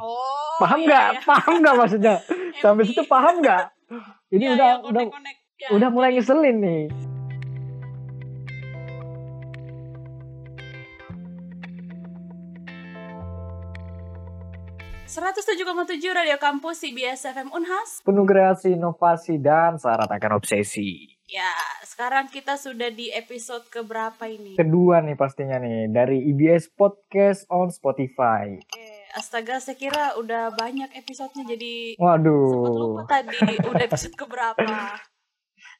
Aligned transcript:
Oh. 0.00 0.56
paham 0.62 0.80
iya, 0.80 0.86
nggak? 0.88 1.08
iya. 1.12 1.20
Paham 1.22 1.54
nggak 1.60 1.74
maksudnya? 1.76 2.16
Sampai 2.62 2.84
situ 2.88 3.02
paham 3.04 3.34
nggak? 3.44 3.64
Ini 4.34 4.44
Iya, 4.44 4.54
udah 4.56 4.70
iya, 4.70 4.88
udah. 4.88 5.02
Ya. 5.54 5.68
udah 5.70 5.88
mulai 5.92 6.10
ngeselin 6.16 6.56
nih. 6.58 6.84
tujuh 15.84 16.10
Radio 16.16 16.40
Kampus 16.40 16.80
CBS 16.80 17.28
FM 17.28 17.52
Unhas. 17.52 18.00
Penuh 18.00 18.24
kreasi, 18.24 18.72
inovasi 18.72 19.36
dan 19.36 19.76
syarat 19.76 20.08
akan 20.08 20.40
obsesi. 20.40 21.12
Ya, 21.28 21.52
sekarang 21.84 22.32
kita 22.32 22.56
sudah 22.56 22.88
di 22.88 23.12
episode 23.12 23.68
keberapa 23.68 24.24
ini? 24.24 24.56
Kedua 24.56 25.04
nih 25.04 25.16
pastinya 25.16 25.60
nih 25.60 25.92
dari 25.92 26.24
IBS 26.32 26.72
Podcast 26.72 27.44
on 27.52 27.68
Spotify. 27.68 28.56
Oke, 28.58 28.88
astaga, 29.14 29.62
saya 29.62 29.78
kira 29.78 30.18
udah 30.18 30.50
banyak 30.52 30.90
episodenya 30.92 31.54
jadi 31.54 31.94
sempat 31.94 32.20
Waduh. 32.20 32.98
lupa 32.98 33.02
tadi 33.06 33.38
udah 33.62 33.84
episode 33.84 34.14
keberapa. 34.14 34.64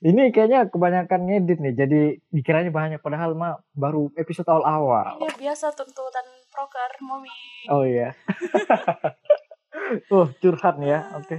Ini 0.05 0.33
kayaknya 0.37 0.69
kebanyakan 0.69 1.21
ngedit 1.25 1.59
nih, 1.61 1.75
jadi 1.75 2.01
dikiranya 2.29 2.69
banyak 2.69 3.01
padahal 3.01 3.33
mah 3.33 3.57
baru 3.73 4.13
episode 4.15 4.45
awal-awal. 4.45 5.17
Ini 5.19 5.33
biasa 5.39 5.73
tuntutan 5.73 6.27
proker, 6.53 6.91
Momi. 7.01 7.33
Oh 7.73 7.89
iya. 7.89 8.13
oh 10.13 10.29
curhat 10.41 10.77
nih 10.77 10.93
ya, 10.93 11.01
oke. 11.17 11.37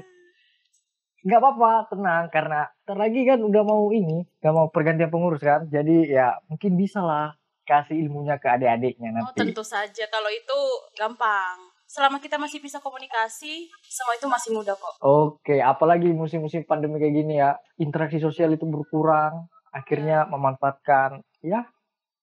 Nggak 1.25 1.39
apa-apa, 1.41 1.71
tenang 1.93 2.23
karena 2.29 2.59
ntar 2.85 2.97
lagi 2.97 3.21
kan 3.25 3.41
udah 3.41 3.63
mau 3.65 3.89
ini, 3.89 4.25
nggak 4.41 4.53
mau 4.53 4.67
pergantian 4.69 5.09
pengurus 5.09 5.41
kan, 5.41 5.65
jadi 5.69 5.95
ya 6.05 6.27
mungkin 6.49 6.73
bisa 6.73 7.01
lah 7.01 7.33
kasih 7.65 7.97
ilmunya 7.97 8.37
ke 8.37 8.45
adik-adiknya 8.45 9.09
Oh, 9.09 9.29
nanti. 9.29 9.41
tentu 9.41 9.61
saja 9.65 10.05
kalau 10.09 10.29
itu 10.29 10.59
gampang. 10.93 11.74
Selama 11.95 12.19
kita 12.19 12.35
masih 12.35 12.59
bisa 12.59 12.83
komunikasi, 12.83 13.71
semua 13.87 14.19
itu 14.19 14.27
masih 14.27 14.51
mudah 14.51 14.75
kok. 14.75 14.99
Oke, 14.99 15.63
apalagi 15.63 16.11
musim-musim 16.11 16.67
pandemi 16.67 16.99
kayak 16.99 17.15
gini 17.23 17.39
ya, 17.39 17.55
interaksi 17.79 18.19
sosial 18.19 18.51
itu 18.51 18.67
berkurang, 18.67 19.47
akhirnya 19.71 20.27
memanfaatkan 20.27 21.23
ya 21.39 21.63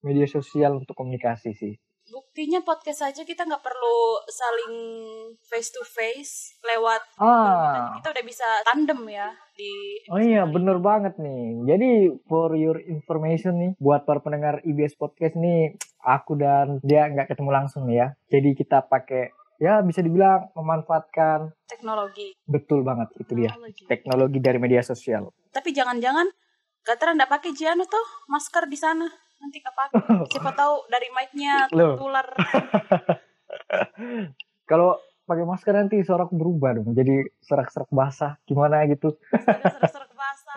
media 0.05 0.29
sosial 0.29 0.77
untuk 0.77 0.93
komunikasi 0.93 1.57
sih. 1.57 1.75
Buktinya 2.13 2.61
podcast 2.61 3.07
saja 3.07 3.23
kita 3.25 3.49
nggak 3.49 3.65
perlu 3.65 4.21
saling 4.29 4.75
face 5.49 5.73
to 5.73 5.81
face 5.87 6.59
lewat 6.67 7.01
Ah, 7.17 7.97
kita 7.97 8.13
udah 8.13 8.25
bisa 8.27 8.45
tandem 8.69 9.01
ya 9.09 9.33
di 9.57 9.73
Oh 10.13 10.21
iya, 10.21 10.45
bener 10.45 10.83
banget 10.83 11.17
nih. 11.17 11.63
Jadi 11.65 11.91
for 12.29 12.53
your 12.59 12.77
information 12.85 13.57
nih, 13.57 13.73
buat 13.81 14.05
para 14.05 14.21
pendengar 14.21 14.61
IBS 14.67 14.99
Podcast 14.99 15.39
nih, 15.39 15.79
aku 16.03 16.37
dan 16.37 16.83
dia 16.83 17.07
nggak 17.07 17.33
ketemu 17.33 17.51
langsung 17.55 17.87
ya. 17.89 18.13
Jadi 18.29 18.59
kita 18.59 18.83
pakai, 18.85 19.31
ya 19.63 19.79
bisa 19.87 20.03
dibilang 20.03 20.51
memanfaatkan, 20.59 21.55
teknologi. 21.71 22.35
betul 22.43 22.83
banget 22.83 23.15
itu 23.23 23.33
dia. 23.39 23.55
Teknologi. 23.55 23.83
Teknologi 23.87 24.39
dari 24.43 24.59
media 24.59 24.83
sosial. 24.83 25.31
Tapi 25.55 25.71
jangan-jangan 25.71 26.27
Gatra 26.83 27.15
ndak 27.15 27.31
pakai 27.31 27.55
Jiano 27.55 27.87
tuh 27.87 28.03
masker 28.27 28.67
di 28.67 28.75
sana. 28.75 29.07
Nanti 29.39 29.63
kepake. 29.63 30.03
Siapa 30.35 30.51
tahu 30.55 30.91
dari 30.91 31.09
mic-nya 31.15 31.71
Loh. 31.71 31.95
tular. 31.95 32.27
Kalau 34.71 34.99
pakai 35.23 35.47
masker 35.47 35.75
nanti 35.79 36.03
suaraku 36.03 36.35
berubah 36.35 36.75
dong, 36.75 36.91
jadi 36.99 37.31
serak-serak 37.47 37.87
basah, 37.95 38.35
gimana 38.43 38.83
gitu. 38.91 39.15
Serak-serak 39.31 40.11
basah. 40.11 40.55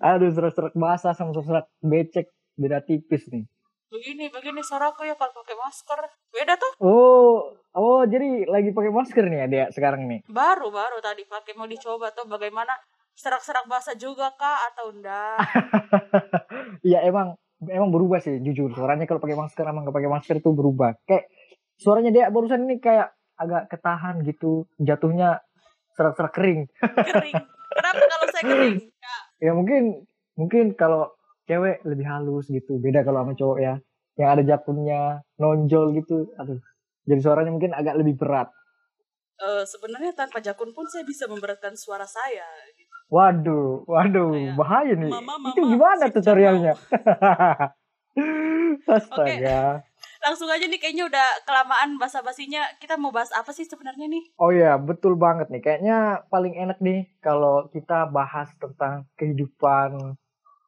Aduh, 0.16 0.32
serak-serak 0.32 0.72
basah 0.72 1.12
sama 1.12 1.36
serak 1.36 1.68
becek, 1.84 2.32
beda 2.56 2.80
tipis 2.80 3.28
nih. 3.28 3.44
Begini, 3.86 4.26
begini 4.26 4.60
suaraku 4.66 5.06
ya 5.06 5.14
kalau 5.14 5.30
pakai 5.30 5.54
masker. 5.54 6.00
Beda 6.34 6.58
tuh. 6.58 6.72
Oh, 6.82 7.54
oh 7.70 8.02
jadi 8.02 8.42
lagi 8.50 8.74
pakai 8.74 8.90
masker 8.90 9.24
nih 9.30 9.38
ya 9.38 9.46
dia 9.46 9.64
sekarang 9.70 10.10
nih. 10.10 10.26
Baru 10.26 10.74
baru 10.74 10.98
tadi 10.98 11.22
pakai 11.22 11.54
mau 11.54 11.70
dicoba 11.70 12.10
tuh 12.10 12.26
bagaimana 12.26 12.74
serak-serak 13.16 13.64
basah 13.70 13.96
juga 13.96 14.34
kak 14.34 14.58
atau 14.74 14.92
enggak? 14.92 15.38
Iya 16.86 17.02
emang 17.08 17.34
emang 17.66 17.90
berubah 17.90 18.20
sih 18.20 18.38
jujur 18.42 18.68
suaranya 18.74 19.08
kalau 19.08 19.22
pakai 19.22 19.38
masker 19.38 19.64
emang 19.64 19.88
nggak 19.88 19.96
pakai 19.96 20.10
masker 20.12 20.36
tuh 20.44 20.52
berubah 20.52 20.92
kayak 21.08 21.30
suaranya 21.80 22.12
dia 22.12 22.24
barusan 22.28 22.68
ini 22.68 22.78
kayak 22.78 23.16
agak 23.40 23.72
ketahan 23.72 24.20
gitu 24.22 24.68
jatuhnya 24.76 25.40
serak-serak 25.96 26.32
kering 26.36 26.60
Kering. 26.84 27.36
Kenapa 27.76 28.02
kalau 28.08 28.26
saya 28.28 28.44
kering? 28.44 28.76
Kak, 29.00 29.22
ya 29.44 29.52
mungkin 29.56 29.82
mungkin 30.36 30.64
kalau 30.76 31.15
cewek 31.46 31.82
lebih 31.86 32.06
halus 32.06 32.50
gitu 32.50 32.78
beda 32.82 33.06
kalau 33.06 33.22
sama 33.22 33.32
cowok 33.38 33.58
ya 33.62 33.74
yang 34.18 34.28
ada 34.34 34.42
jakunnya 34.42 35.00
nonjol 35.38 35.94
gitu 35.94 36.30
aduh 36.36 36.58
jadi 37.06 37.20
suaranya 37.22 37.52
mungkin 37.54 37.72
agak 37.72 37.94
lebih 38.02 38.18
berat 38.18 38.50
eh, 39.40 39.64
sebenarnya 39.64 40.12
tanpa 40.12 40.42
jakun 40.42 40.74
pun 40.74 40.84
saya 40.90 41.06
bisa 41.06 41.28
memberatkan 41.30 41.76
suara 41.78 42.08
saya. 42.08 42.46
gitu. 42.74 42.92
waduh 43.06 43.86
waduh 43.86 44.34
Kayak, 44.34 44.56
bahaya 44.58 44.94
nih 44.98 45.12
"Mama, 45.14 45.38
mama, 45.38 45.48
itu 45.54 45.60
gimana 45.70 46.04
tutorialnya 46.10 46.74
astaga 48.96 49.82
Langsung 50.26 50.50
aja 50.50 50.66
nih 50.66 50.80
kayaknya 50.82 51.06
udah 51.06 51.28
kelamaan 51.46 52.02
basa-basinya. 52.02 52.66
Kita 52.82 52.98
mau 52.98 53.14
bahas 53.14 53.30
apa 53.30 53.54
sih 53.54 53.62
sebenarnya 53.62 54.10
nih? 54.10 54.24
Oh 54.42 54.50
ya, 54.50 54.74
betul 54.74 55.14
banget 55.14 55.46
nih. 55.54 55.62
Kayaknya 55.62 56.26
paling 56.32 56.58
enak 56.58 56.82
nih 56.82 57.06
kalau 57.22 57.70
kita 57.70 58.10
bahas 58.10 58.50
tentang 58.58 59.06
kehidupan 59.14 60.18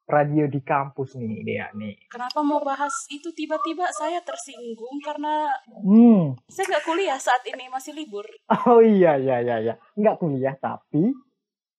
radio 0.08 0.48
di 0.48 0.58
kampus 0.58 1.14
nih, 1.14 1.44
dia 1.44 1.68
nih. 1.70 2.08
Kenapa 2.08 2.40
mau 2.40 2.58
bahas 2.58 2.90
itu 3.08 3.28
tiba-tiba 3.30 3.84
saya 3.92 4.24
tersinggung 4.24 4.96
karena 5.04 5.52
Hmm. 5.84 6.32
saya 6.48 6.64
nggak 6.66 6.84
kuliah 6.84 7.20
saat 7.20 7.44
ini 7.44 7.68
masih 7.68 7.92
libur. 7.92 8.24
Oh 8.66 8.80
iya, 8.80 9.20
iya, 9.20 9.36
iya, 9.38 9.56
iya. 9.60 9.74
Nggak 9.94 10.16
kuliah, 10.16 10.56
tapi 10.56 11.12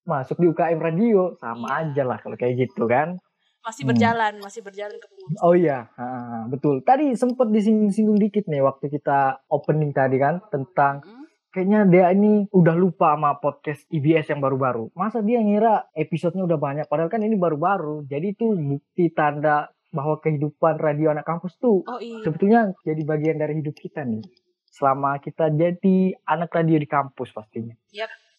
masuk 0.06 0.38
di 0.38 0.48
UKM 0.48 0.80
radio. 0.80 1.34
Sama 1.36 1.68
Iya. 1.68 1.78
aja 1.90 2.04
lah 2.06 2.18
kalau 2.22 2.38
kayak 2.38 2.70
gitu 2.70 2.86
kan. 2.86 3.18
Masih 3.60 3.84
Hmm. 3.84 3.92
berjalan, 3.92 4.34
masih 4.40 4.62
berjalan 4.62 4.96
ke 4.96 5.08
pengurus. 5.10 5.38
Oh 5.42 5.52
iya, 5.52 5.90
ha, 5.94 6.06
betul. 6.48 6.80
Tadi 6.80 7.12
sempet 7.12 7.50
disinggung-singgung 7.50 8.16
dikit 8.16 8.46
nih 8.46 8.62
waktu 8.62 8.88
kita 8.88 9.44
opening 9.50 9.92
tadi 9.92 10.16
kan 10.16 10.40
tentang 10.48 11.02
Hmm? 11.04 11.19
Kayaknya 11.50 11.80
dia 11.90 12.06
ini 12.14 12.46
udah 12.54 12.76
lupa 12.78 13.14
sama 13.18 13.38
podcast 13.42 13.86
IBS 13.90 14.30
yang 14.34 14.42
baru-baru. 14.42 14.94
Masa 14.94 15.22
dia 15.26 15.42
ngira 15.42 15.90
episodenya 15.94 16.46
udah 16.46 16.60
banyak, 16.62 16.86
padahal 16.86 17.10
kan 17.10 17.22
ini 17.26 17.36
baru-baru. 17.36 18.06
Jadi 18.06 18.38
itu 18.38 18.54
bukti 18.54 19.10
tanda 19.14 19.70
bahwa 19.90 20.22
kehidupan 20.22 20.78
radio 20.78 21.10
anak 21.10 21.26
kampus 21.26 21.58
tuh 21.58 21.82
Oh 21.90 21.98
iya. 21.98 22.22
sebetulnya 22.22 22.78
jadi 22.86 23.02
bagian 23.02 23.38
dari 23.42 23.58
hidup 23.62 23.74
kita 23.74 24.06
nih. 24.06 24.22
Selama 24.70 25.18
kita 25.18 25.50
jadi 25.50 26.14
anak 26.30 26.54
radio 26.54 26.78
di 26.78 26.86
kampus 26.86 27.34
pastinya. 27.34 27.74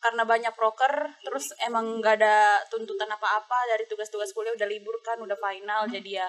karena 0.00 0.24
banyak 0.24 0.56
proker 0.56 1.12
terus 1.20 1.52
emang 1.60 2.00
nggak 2.00 2.24
ada 2.24 2.64
tuntutan 2.72 3.04
apa-apa 3.12 3.68
dari 3.68 3.84
tugas-tugas 3.84 4.32
kuliah 4.32 4.56
udah 4.56 4.64
libur 4.64 4.96
kan 5.04 5.20
udah 5.20 5.36
final 5.36 5.84
jadi 5.92 6.24
ya 6.24 6.28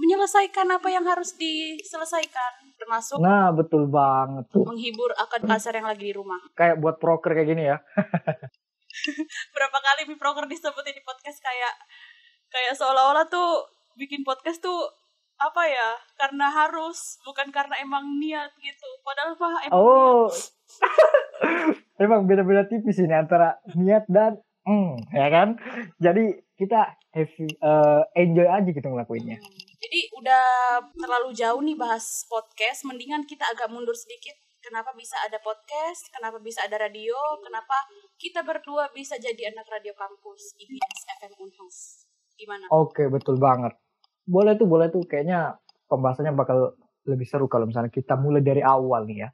menyelesaikan 0.00 0.64
apa 0.66 0.88
yang 0.88 1.04
harus 1.04 1.36
diselesaikan 1.36 2.72
termasuk 2.74 3.20
Nah, 3.20 3.52
betul 3.52 3.84
banget 3.86 4.48
tuh. 4.48 4.64
menghibur 4.64 5.12
akad 5.14 5.44
kasar 5.44 5.76
yang 5.76 5.84
lagi 5.84 6.08
di 6.08 6.14
rumah 6.16 6.40
Kayak 6.58 6.80
buat 6.80 6.96
proker 6.96 7.36
kayak 7.36 7.48
gini 7.48 7.68
ya. 7.68 7.76
berapa 9.54 9.78
kali 9.78 10.08
mi 10.08 10.16
proker 10.16 10.44
disebutin 10.44 10.92
di 10.92 11.00
podcast 11.00 11.38
kayak 11.38 11.74
kayak 12.48 12.74
seolah-olah 12.74 13.28
tuh 13.28 13.64
bikin 13.94 14.24
podcast 14.24 14.58
tuh 14.58 14.80
apa 15.36 15.62
ya 15.64 15.88
karena 16.16 16.50
harus 16.50 17.16
bukan 17.22 17.48
karena 17.48 17.72
emang 17.78 18.04
niat 18.18 18.52
gitu 18.58 18.88
padahal 19.00 19.32
mah 19.36 19.56
emang 19.62 19.72
Oh. 19.72 20.28
Emang 21.98 22.24
beda-beda 22.24 22.64
tipis 22.64 22.96
ini 22.96 23.12
antara 23.12 23.60
niat 23.74 24.08
dan 24.08 24.40
hmm, 24.64 25.12
ya 25.12 25.28
kan? 25.28 25.48
Jadi 25.98 26.32
kita 26.56 26.80
have, 27.12 27.28
eh, 27.36 28.02
enjoy 28.16 28.48
aja 28.48 28.64
gitu 28.64 28.86
ngelakuinnya. 28.86 29.36
Hmm. 29.36 29.69
Jadi 29.80 30.12
udah 30.12 30.44
terlalu 30.92 31.32
jauh 31.32 31.64
nih 31.64 31.72
bahas 31.72 32.28
podcast, 32.28 32.84
mendingan 32.84 33.24
kita 33.24 33.48
agak 33.48 33.72
mundur 33.72 33.96
sedikit. 33.96 34.36
Kenapa 34.60 34.92
bisa 34.92 35.16
ada 35.24 35.40
podcast? 35.40 36.04
Kenapa 36.12 36.36
bisa 36.36 36.60
ada 36.68 36.76
radio? 36.76 37.16
Kenapa 37.40 37.88
kita 38.20 38.44
berdua 38.44 38.92
bisa 38.92 39.16
jadi 39.16 39.48
anak 39.48 39.64
radio 39.72 39.96
kampus 39.96 40.52
IBS 40.60 41.00
FM 41.16 41.32
Unhas? 41.40 42.04
Gimana? 42.36 42.68
Oke, 42.68 43.08
betul 43.08 43.40
banget. 43.40 43.72
Boleh 44.28 44.52
tuh, 44.60 44.68
boleh 44.68 44.92
tuh. 44.92 45.00
Kayaknya 45.08 45.56
pembahasannya 45.88 46.36
bakal 46.36 46.76
lebih 47.08 47.24
seru 47.24 47.48
kalau 47.48 47.64
misalnya 47.64 47.88
kita 47.88 48.20
mulai 48.20 48.44
dari 48.44 48.60
awal 48.60 49.08
nih 49.08 49.24
ya. 49.24 49.28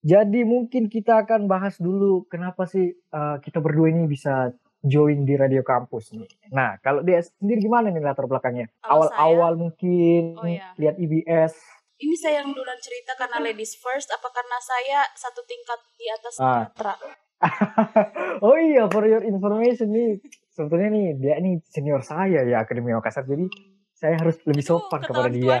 Jadi 0.00 0.48
mungkin 0.48 0.88
kita 0.88 1.28
akan 1.28 1.44
bahas 1.44 1.76
dulu 1.76 2.24
kenapa 2.24 2.64
sih 2.64 2.88
eh, 2.88 3.36
kita 3.44 3.60
berdua 3.60 3.92
ini 3.92 4.08
bisa 4.08 4.48
join 4.80 5.28
di 5.28 5.34
radio 5.36 5.60
kampus 5.60 6.16
nih. 6.16 6.28
Nah, 6.52 6.80
kalau 6.80 7.04
dia 7.04 7.20
sendiri 7.20 7.68
gimana 7.68 7.92
nih 7.92 8.00
latar 8.00 8.24
belakangnya? 8.24 8.72
Awal-awal 8.80 9.56
mungkin 9.60 10.36
Oh, 10.40 10.48
iya. 10.48 10.72
lihat 10.80 10.96
IBS. 10.96 11.52
Ini 12.00 12.16
saya 12.16 12.40
yang 12.40 12.56
duluan 12.56 12.80
cerita 12.80 13.12
karena 13.12 13.44
ladies 13.44 13.76
first, 13.76 14.08
apa 14.08 14.24
karena 14.32 14.56
saya 14.56 15.04
satu 15.12 15.44
tingkat 15.44 15.80
di 16.00 16.06
atas 16.08 16.34
Ah. 16.40 16.64
Oh 18.44 18.56
iya, 18.56 18.88
for 18.88 19.04
your 19.04 19.24
information 19.24 19.92
nih, 19.92 20.20
sebetulnya 20.52 20.88
nih 20.92 21.06
dia 21.16 21.34
ini 21.40 21.60
senior 21.68 22.00
saya 22.04 22.44
ya 22.44 22.64
Akademi 22.64 22.92
Makassar, 22.92 23.24
jadi 23.24 23.48
saya 23.96 24.16
harus 24.16 24.40
lebih 24.48 24.64
Itu 24.64 24.80
sopan 24.80 25.00
kepada 25.04 25.28
dia. 25.28 25.60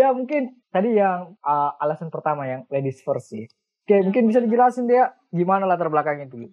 ya 0.00 0.12
mungkin 0.12 0.56
tadi 0.68 0.96
yang 0.96 1.36
uh, 1.40 1.70
alasan 1.80 2.08
pertama 2.08 2.48
yang 2.48 2.64
ladies 2.72 3.00
first 3.04 3.32
sih. 3.32 3.44
Oke, 3.84 4.00
mungkin 4.00 4.24
bisa 4.32 4.40
dijelasin 4.40 4.88
dia 4.88 5.12
gimana 5.28 5.68
latar 5.68 5.92
belakangnya 5.92 6.24
dulu. 6.24 6.48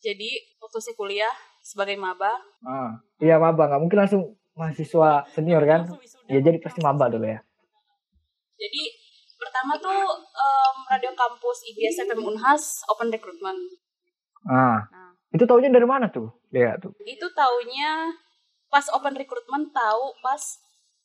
Jadi 0.00 0.56
waktu 0.56 0.80
saya 0.80 0.96
kuliah 0.96 1.34
sebagai 1.60 2.00
maba. 2.00 2.40
Ah, 2.64 3.04
iya 3.20 3.36
maba, 3.36 3.68
nggak 3.68 3.80
mungkin 3.84 3.98
langsung 4.00 4.22
mahasiswa 4.56 5.28
senior 5.36 5.60
kan? 5.68 5.84
Ya 6.24 6.40
jadi 6.40 6.56
pasti 6.64 6.80
maba 6.80 7.12
dulu 7.12 7.28
ya. 7.28 7.44
Jadi 8.56 8.82
pertama 9.36 9.76
tuh 9.76 10.08
um, 10.16 10.76
radio 10.88 11.12
kampus 11.12 11.68
IBS 11.68 12.08
FM 12.08 12.32
Unhas 12.32 12.80
open 12.88 13.12
recruitment. 13.12 13.60
Ah, 14.48 14.88
nah. 14.88 15.12
itu 15.36 15.44
taunya 15.44 15.68
dari 15.68 15.84
mana 15.84 16.08
tuh? 16.08 16.32
Dia 16.48 16.80
tuh. 16.80 16.96
Itu 17.04 17.28
taunya 17.36 18.08
pas 18.72 18.88
open 18.88 19.20
recruitment 19.20 19.68
tahu 19.68 20.16
pas 20.24 20.63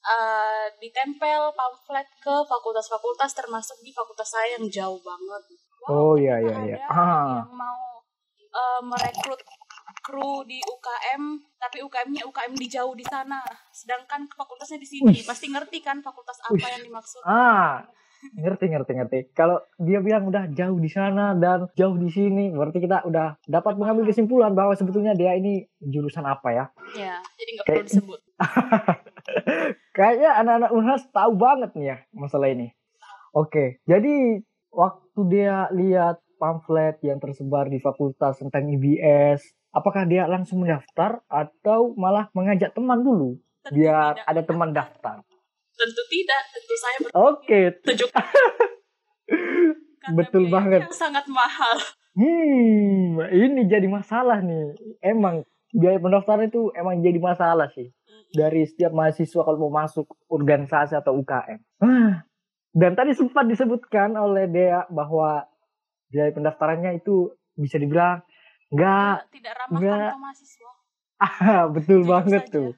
uh, 0.09 0.65
ditempel 0.81 1.53
pamflet 1.53 2.07
ke 2.17 2.35
fakultas-fakultas 2.49 3.37
termasuk 3.37 3.77
di 3.85 3.93
fakultas 3.93 4.33
saya 4.33 4.57
yang 4.57 4.65
jauh 4.65 4.99
banget. 5.05 5.43
Wow, 5.85 5.93
oh 5.93 6.13
iya 6.17 6.41
iya 6.41 6.55
iya. 6.73 6.77
Ah. 6.89 7.45
Yang 7.45 7.53
mau 7.53 7.79
uh, 8.51 8.81
merekrut 8.83 9.41
kru 10.09 10.41
di 10.45 10.57
UKM 10.57 11.23
tapi 11.61 11.85
UKM-nya 11.85 12.23
UKM 12.25 12.53
di 12.57 12.67
jauh 12.69 12.93
di 12.97 13.05
sana 13.05 13.41
sedangkan 13.69 14.25
fakultasnya 14.33 14.81
di 14.81 14.87
sini 14.89 15.13
Uish. 15.13 15.27
pasti 15.27 15.53
ngerti 15.53 15.85
kan 15.85 16.01
fakultas 16.01 16.39
apa 16.41 16.57
Uish. 16.57 16.65
yang 16.65 16.83
dimaksud 16.89 17.21
ah 17.29 17.85
ngerti 18.19 18.65
ngerti 18.67 18.91
ngerti 18.99 19.19
kalau 19.31 19.63
dia 19.79 20.03
bilang 20.03 20.27
udah 20.27 20.51
jauh 20.51 20.75
di 20.75 20.91
sana 20.91 21.31
dan 21.39 21.71
jauh 21.71 21.95
di 21.95 22.09
sini 22.11 22.51
berarti 22.51 22.83
kita 22.83 23.07
udah 23.07 23.39
dapat 23.47 23.79
mengambil 23.79 24.11
kesimpulan 24.11 24.51
bahwa 24.51 24.75
sebetulnya 24.75 25.15
dia 25.15 25.39
ini 25.39 25.63
jurusan 25.79 26.27
apa 26.27 26.49
ya 26.51 26.65
ya 26.99 27.15
jadi 27.39 27.49
nggak 27.55 27.65
perlu 27.65 27.85
disebut 27.87 28.19
kayaknya 29.95 30.29
anak-anak 30.41 30.71
Unhas 30.73 31.03
tahu 31.11 31.35
banget 31.35 31.71
nih 31.75 31.87
ya 31.93 31.97
masalah 32.15 32.49
ini 32.49 32.73
oke 33.33 33.83
jadi 33.85 34.43
waktu 34.73 35.19
dia 35.29 35.67
lihat 35.73 36.21
pamflet 36.39 36.97
yang 37.03 37.19
tersebar 37.19 37.67
di 37.67 37.81
fakultas 37.83 38.39
tentang 38.39 38.69
IBS 38.71 39.43
apakah 39.75 40.05
dia 40.05 40.25
langsung 40.25 40.65
mendaftar 40.65 41.21
atau 41.29 41.93
malah 41.93 42.31
mengajak 42.33 42.73
teman 42.73 43.01
dulu 43.01 43.37
tentu 43.63 43.75
biar 43.75 44.17
tidak. 44.17 44.25
ada 44.25 44.41
teman 44.45 44.69
daftar? 44.73 45.17
Tentu 45.79 46.03
tidak, 46.11 46.41
tentu 46.51 46.75
saya 46.75 46.97
Oke. 47.15 47.59
Tunjuk. 47.79 48.09
Betul 50.19 50.51
banget. 50.51 50.89
Sangat 50.91 51.23
mahal. 51.31 51.77
Hmm, 52.17 53.21
ini 53.31 53.69
jadi 53.69 53.87
masalah 53.87 54.43
nih. 54.43 54.75
Emang 54.99 55.45
biaya 55.71 56.01
pendaftaran 56.01 56.49
itu 56.49 56.73
emang 56.75 56.99
jadi 56.99 57.19
masalah 57.21 57.71
sih. 57.71 57.93
Dari 58.29 58.61
setiap 58.69 58.93
mahasiswa 58.93 59.41
kalau 59.41 59.57
mau 59.57 59.73
masuk 59.73 60.05
organisasi 60.29 60.93
atau 60.93 61.17
UKM. 61.17 61.59
Dan 62.69 62.91
tadi 62.93 63.17
sempat 63.17 63.49
disebutkan 63.49 64.13
oleh 64.13 64.45
Dea 64.45 64.85
bahwa 64.93 65.49
biaya 66.13 66.29
pendaftarannya 66.33 67.01
itu 67.01 67.33
bisa 67.57 67.81
dibilang 67.81 68.21
Enggak. 68.69 69.25
Tidak 69.33 69.53
ramah 69.65 70.17
mahasiswa. 70.17 70.71
Ah, 71.19 71.67
betul 71.67 72.07
Jujur 72.07 72.15
banget 72.15 72.47
saja. 72.47 72.55
tuh. 72.55 72.71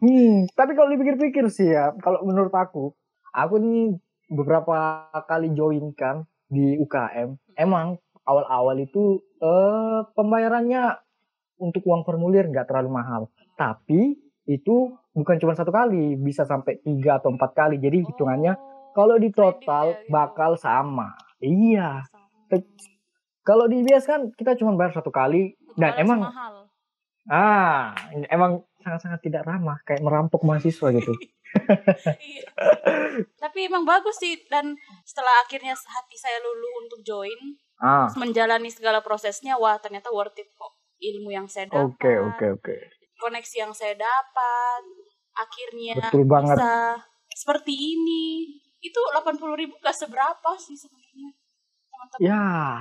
Hmm, 0.00 0.48
tapi 0.56 0.72
kalau 0.72 0.88
dipikir-pikir 0.88 1.52
sih 1.52 1.68
ya, 1.68 1.92
kalau 2.00 2.24
menurut 2.24 2.48
aku, 2.48 2.96
aku 3.28 3.60
nih 3.60 3.92
beberapa 4.32 5.04
kali 5.28 5.52
join 5.52 5.92
kan 5.92 6.24
di 6.48 6.80
UKM. 6.80 7.36
Emang 7.60 8.00
awal-awal 8.24 8.80
itu 8.80 9.20
eh 9.44 10.00
pembayarannya 10.16 10.96
untuk 11.60 11.84
uang 11.84 12.08
formulir 12.08 12.48
nggak 12.48 12.72
terlalu 12.72 12.88
mahal. 12.88 13.22
Tapi 13.60 14.16
itu 14.48 14.96
bukan 15.12 15.36
cuma 15.36 15.52
satu 15.52 15.68
kali, 15.68 16.16
bisa 16.16 16.48
sampai 16.48 16.80
tiga 16.80 17.20
atau 17.20 17.28
empat 17.28 17.52
kali. 17.52 17.76
Jadi 17.76 18.08
hitungannya 18.08 18.56
oh, 18.56 18.96
kalau 18.96 19.20
di 19.20 19.28
total 19.28 19.92
gitu. 19.92 20.08
bakal 20.08 20.56
sama. 20.56 21.12
Iya. 21.44 22.08
Sama. 22.08 22.56
Kalau 23.44 23.64
di 23.68 23.84
IBS 23.84 24.08
kan 24.08 24.32
kita 24.32 24.56
cuma 24.56 24.72
bayar 24.76 24.96
satu 24.96 25.12
kali 25.12 25.56
dan 25.76 25.96
emang 26.00 26.20
mahal. 26.24 26.68
ah 27.28 27.92
emang 28.28 28.64
sangat-sangat 28.80 29.20
tidak 29.24 29.44
ramah 29.44 29.80
kayak 29.84 30.00
merampok 30.00 30.44
mahasiswa 30.44 30.88
gitu. 30.96 31.12
iya. 32.24 32.48
Tapi 33.40 33.68
emang 33.68 33.88
bagus 33.88 34.20
sih 34.20 34.36
dan 34.52 34.76
setelah 35.04 35.32
akhirnya 35.44 35.76
hati 35.76 36.16
saya 36.16 36.40
lulu 36.44 36.68
untuk 36.84 37.00
join, 37.04 37.40
ah. 37.80 38.08
menjalani 38.16 38.68
segala 38.68 39.00
prosesnya, 39.00 39.56
wah 39.56 39.76
ternyata 39.80 40.12
worth 40.12 40.36
it 40.40 40.48
kok. 40.56 40.72
Ilmu 40.98 41.30
yang 41.30 41.46
saya 41.46 41.70
dapat. 41.70 41.94
Oke 41.94 41.94
okay, 41.94 42.16
oke 42.18 42.34
okay, 42.34 42.48
oke. 42.50 42.64
Okay. 42.64 42.97
Koneksi 43.18 43.56
yang 43.66 43.72
saya 43.74 43.98
dapat, 43.98 44.82
akhirnya 45.34 45.98
Betul 45.98 46.24
banget. 46.24 46.56
bisa 46.56 46.74
seperti 47.34 47.74
ini. 47.74 48.56
Itu 48.78 48.98
delapan 49.10 49.34
puluh 49.34 49.58
ribu 49.58 49.74
gak 49.82 49.94
seberapa 49.94 50.54
sih 50.54 50.78
sebenarnya. 50.78 51.34
Ya, 52.22 52.78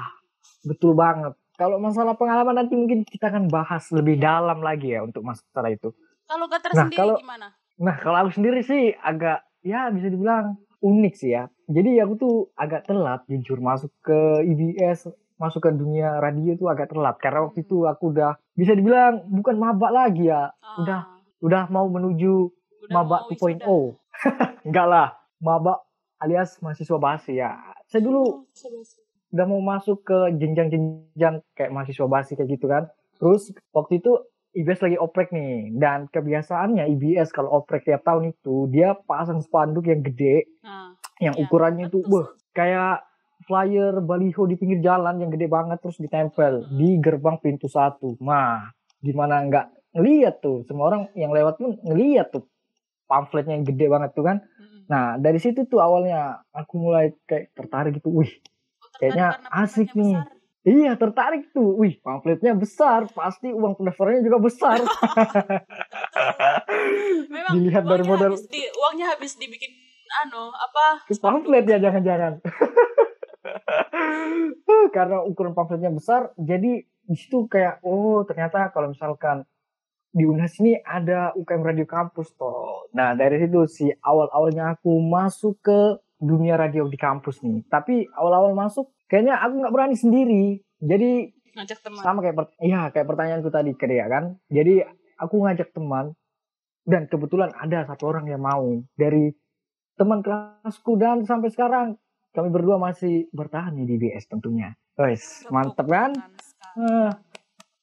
Betul 0.68 0.98
banget. 0.98 1.34
Kalau 1.58 1.82
masalah 1.82 2.14
pengalaman 2.14 2.54
nanti 2.54 2.78
mungkin 2.78 3.02
kita 3.02 3.34
akan 3.34 3.50
bahas 3.50 3.90
lebih 3.90 4.22
dalam 4.22 4.62
lagi 4.62 4.94
ya 4.94 5.02
untuk 5.02 5.26
masalah 5.26 5.74
itu. 5.74 5.90
Kalau 6.30 6.46
Gater 6.46 6.72
nah, 6.76 6.86
sendiri 6.86 7.00
kalau, 7.02 7.16
gimana? 7.18 7.48
Nah 7.82 7.96
kalau 7.98 8.18
aku 8.22 8.32
sendiri 8.38 8.62
sih 8.62 8.94
agak 8.94 9.42
ya 9.66 9.90
bisa 9.90 10.12
dibilang 10.12 10.60
unik 10.84 11.14
sih 11.18 11.34
ya. 11.34 11.50
Jadi 11.66 11.98
aku 11.98 12.14
tuh 12.20 12.36
agak 12.54 12.86
telat 12.86 13.26
jujur 13.26 13.58
masuk 13.58 13.90
ke 14.06 14.46
IBS, 14.46 15.10
masuk 15.38 15.66
ke 15.66 15.72
dunia 15.74 16.18
radio 16.18 16.58
tuh 16.58 16.70
agak 16.70 16.90
telat 16.92 17.16
karena 17.22 17.46
waktu 17.46 17.62
itu 17.62 17.86
aku 17.86 18.14
udah 18.14 18.38
bisa 18.58 18.74
dibilang 18.74 19.26
bukan 19.30 19.56
maba 19.58 19.90
lagi 19.94 20.30
ya. 20.30 20.50
Ah. 20.50 20.78
Udah 20.82 21.00
udah 21.42 21.64
mau 21.70 21.86
menuju 21.88 22.50
udah 22.90 22.94
maba 22.94 23.30
2.0. 23.30 23.62
Enggak 24.68 24.88
lah, 24.90 25.08
maba 25.42 25.86
alias 26.18 26.58
mahasiswa 26.60 26.98
basi 26.98 27.38
ya. 27.38 27.54
Saya 27.86 28.02
dulu 28.02 28.22
oh, 28.22 28.84
udah 29.32 29.46
mau 29.46 29.62
masuk 29.62 30.02
ke 30.02 30.34
jenjang-jenjang 30.42 31.46
kayak 31.54 31.72
mahasiswa 31.72 32.08
basi 32.10 32.34
kayak 32.34 32.58
gitu 32.58 32.66
kan. 32.66 32.90
Terus 33.22 33.54
waktu 33.74 34.02
itu 34.02 34.18
IBS 34.58 34.82
lagi 34.82 34.98
oprek 34.98 35.30
nih 35.30 35.78
dan 35.78 36.10
kebiasaannya 36.10 36.90
IBS 36.98 37.30
kalau 37.30 37.62
oprek 37.62 37.86
tiap 37.86 38.02
tahun 38.02 38.34
itu 38.34 38.66
dia 38.74 38.98
pasang 39.06 39.38
spanduk 39.46 39.86
yang 39.86 40.02
gede 40.02 40.50
uh, 40.66 40.98
yang 41.22 41.38
iya, 41.38 41.44
ukurannya 41.46 41.94
itu 41.94 42.02
wah 42.10 42.34
kayak 42.58 43.06
flyer 43.46 44.02
baliho 44.02 44.50
di 44.50 44.56
pinggir 44.58 44.82
jalan 44.82 45.22
yang 45.22 45.30
gede 45.30 45.46
banget 45.46 45.78
terus 45.84 46.02
ditempel 46.02 46.66
di 46.74 46.98
gerbang 46.98 47.38
pintu 47.38 47.70
satu. 47.70 48.18
Nah, 48.24 48.74
gimana 48.98 49.46
nggak 49.46 49.94
ngeliat 49.94 50.42
tuh 50.42 50.66
semua 50.66 50.90
orang 50.90 51.02
yang 51.14 51.30
lewat 51.30 51.62
pun 51.62 51.78
ngeliat 51.86 52.34
tuh 52.34 52.50
pamfletnya 53.06 53.56
yang 53.60 53.66
gede 53.66 53.86
banget 53.88 54.12
tuh 54.18 54.26
kan. 54.26 54.38
Nah, 54.88 55.20
dari 55.20 55.38
situ 55.38 55.68
tuh 55.68 55.84
awalnya 55.84 56.42
aku 56.56 56.80
mulai 56.80 57.14
kayak 57.28 57.52
tertarik 57.54 58.00
gitu. 58.00 58.10
Wih, 58.10 58.32
kayaknya 58.98 59.38
asik 59.52 59.94
nih. 59.94 60.18
Besar. 60.18 60.36
Iya 60.68 61.00
tertarik 61.00 61.56
tuh, 61.56 61.80
wih 61.80 61.96
pamfletnya 62.04 62.52
besar, 62.52 63.08
pasti 63.16 63.56
uang 63.56 63.80
pendaftarannya 63.80 64.20
juga 64.20 64.52
besar. 64.52 64.84
Memang 67.32 67.56
Dilihat 67.56 67.88
dari 67.88 68.04
model. 68.04 68.36
Habis 68.36 68.52
di, 68.52 68.68
uangnya 68.68 69.16
habis 69.16 69.40
dibikin 69.40 69.72
ano 70.28 70.52
apa? 70.52 71.08
Pamflet 71.08 71.64
ya 71.72 71.80
jangan-jangan. 71.80 72.44
Karena 74.96 75.24
ukuran 75.24 75.54
pamfletnya 75.54 75.92
besar, 75.94 76.32
jadi 76.38 76.84
di 76.84 77.16
situ 77.16 77.48
kayak 77.48 77.80
oh 77.88 78.28
ternyata 78.28 78.68
kalau 78.76 78.92
misalkan 78.92 79.48
di 80.12 80.28
UNAS 80.28 80.60
ini 80.60 80.76
ada 80.84 81.32
UKM 81.38 81.64
Radio 81.64 81.88
Kampus 81.88 82.36
toh. 82.36 82.92
Nah 82.92 83.16
dari 83.16 83.40
situ 83.40 83.64
sih 83.70 83.90
awal-awalnya 84.04 84.76
aku 84.76 84.92
masuk 85.00 85.62
ke 85.64 85.80
dunia 86.18 86.58
radio 86.58 86.90
di 86.90 86.98
kampus 86.98 87.46
nih. 87.46 87.64
Tapi 87.70 88.10
awal-awal 88.18 88.58
masuk 88.58 88.90
kayaknya 89.06 89.38
aku 89.40 89.54
nggak 89.62 89.74
berani 89.74 89.96
sendiri. 89.96 90.46
Jadi 90.82 91.32
ngajak 91.54 91.80
teman. 91.86 92.02
Sama 92.02 92.20
kayak 92.26 92.36
iya 92.60 92.90
kayak 92.90 93.08
pertanyaanku 93.08 93.50
tadi 93.54 93.72
ke 93.78 93.86
dia 93.86 94.10
kan. 94.10 94.36
Jadi 94.50 94.82
aku 95.22 95.36
ngajak 95.46 95.70
teman 95.72 96.18
dan 96.88 97.06
kebetulan 97.06 97.54
ada 97.54 97.86
satu 97.86 98.10
orang 98.10 98.26
yang 98.26 98.42
mau 98.42 98.82
dari 98.98 99.32
teman 99.98 100.22
kelasku 100.22 100.98
dan 100.98 101.26
sampai 101.26 101.50
sekarang 101.50 101.88
kami 102.38 102.54
berdua 102.54 102.78
masih 102.78 103.26
bertahan 103.34 103.74
nih 103.74 103.90
di 103.90 103.96
BS 103.98 104.30
tentunya. 104.30 104.78
Guys, 104.94 105.42
mantep 105.50 105.90
kan? 105.90 106.14
Uh, 106.78 107.10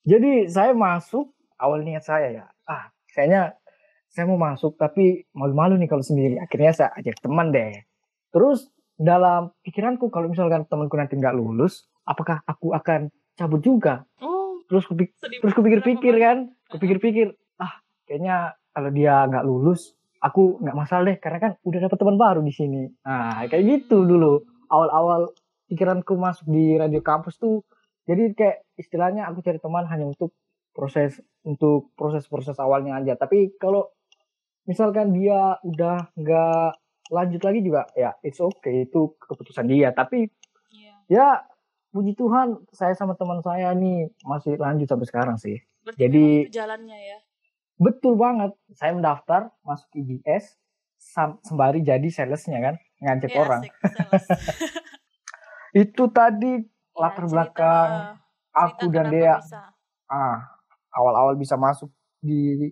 jadi 0.06 0.46
saya 0.46 0.70
masuk 0.78 1.34
awal 1.58 1.82
niat 1.82 2.06
saya 2.06 2.30
ya. 2.30 2.46
Ah, 2.62 2.94
kayaknya 3.10 3.58
saya 4.06 4.30
mau 4.30 4.38
masuk 4.38 4.78
tapi 4.78 5.26
malu-malu 5.34 5.74
nih 5.74 5.90
kalau 5.90 6.06
sendiri. 6.06 6.38
Akhirnya 6.38 6.70
saya 6.70 6.94
ajak 6.94 7.18
teman 7.18 7.50
deh 7.50 7.82
Terus 8.30 8.70
dalam 8.94 9.50
pikiranku 9.66 10.06
kalau 10.14 10.30
misalkan 10.30 10.70
temanku 10.70 10.94
nanti 10.94 11.18
nggak 11.18 11.34
lulus, 11.34 11.90
apakah 12.06 12.46
aku 12.46 12.70
akan 12.78 13.10
cabut 13.34 13.58
juga? 13.58 14.06
Oh, 14.22 14.62
terus 14.70 14.86
kupik 14.86 15.18
terus 15.18 15.50
kupikir-pikir 15.50 16.14
kan, 16.22 16.54
kupikir-pikir, 16.70 17.34
ah 17.58 17.82
kayaknya 18.06 18.54
kalau 18.70 18.90
dia 18.94 19.26
nggak 19.26 19.46
lulus, 19.46 19.98
aku 20.24 20.56
nggak 20.58 20.72
masalah 20.74 21.04
deh 21.04 21.18
karena 21.18 21.38
kan 21.38 21.52
udah 21.60 21.80
dapat 21.82 21.98
teman 21.98 22.16
baru 22.16 22.40
di 22.40 22.50
sini. 22.50 22.82
Nah 23.04 23.44
kayak 23.44 23.60
gitu 23.62 24.02
dulu 24.02 24.40
awal-awal 24.66 25.28
pikiranku 25.64 26.16
masuk 26.16 26.46
di 26.46 26.74
radio 26.74 27.00
kampus 27.00 27.36
tuh 27.36 27.60
jadi 28.04 28.32
kayak 28.32 28.56
istilahnya 28.74 29.24
aku 29.24 29.40
cari 29.40 29.56
teman 29.56 29.84
hanya 29.84 30.04
untuk 30.06 30.32
proses 30.72 31.16
untuk 31.40 31.92
proses-proses 31.94 32.56
awalnya 32.58 32.96
aja 32.96 33.14
tapi 33.14 33.54
kalau 33.56 33.88
misalkan 34.64 35.12
dia 35.12 35.56
udah 35.62 36.08
nggak 36.12 36.70
lanjut 37.08 37.40
lagi 37.40 37.60
juga 37.60 37.84
ya 37.94 38.16
it's 38.20 38.40
okay 38.40 38.84
itu 38.84 39.12
keputusan 39.18 39.68
dia 39.68 39.88
tapi 39.90 40.28
Iya. 40.68 40.94
ya 41.06 41.28
puji 41.90 42.12
Tuhan 42.12 42.64
saya 42.72 42.92
sama 42.92 43.14
teman 43.14 43.38
saya 43.38 43.70
nih 43.72 44.10
masih 44.22 44.56
lanjut 44.56 44.84
sampai 44.84 45.06
sekarang 45.06 45.36
sih 45.36 45.60
Berarti 45.80 46.00
Jadi- 46.00 46.44
jalannya 46.48 46.96
ya. 46.98 47.18
Betul 47.76 48.14
banget 48.14 48.52
saya 48.72 48.92
mendaftar 48.92 49.50
masuk 49.60 49.88
IBS 49.92 50.56
sembari 51.42 51.80
jadi 51.80 52.06
salesnya 52.06 52.58
kan 52.60 52.74
ngajak 52.98 53.28
Iya, 53.28 53.38
orang 53.38 53.60
asik, 53.60 53.72
sales. 53.84 54.24
itu 55.82 56.02
tadi 56.08 56.52
Iya, 56.56 56.94
latar 56.94 57.14
cerita- 57.18 57.32
belakang 57.32 57.90
aku 58.52 58.84
cerita 58.84 58.94
dan 58.94 59.04
kenapa 59.04 59.12
Dea 59.12 59.34
bisa. 59.36 59.62
ah 60.06 60.38
awal-awal 60.90 61.34
bisa 61.34 61.56
masuk 61.56 61.90
di 62.20 62.70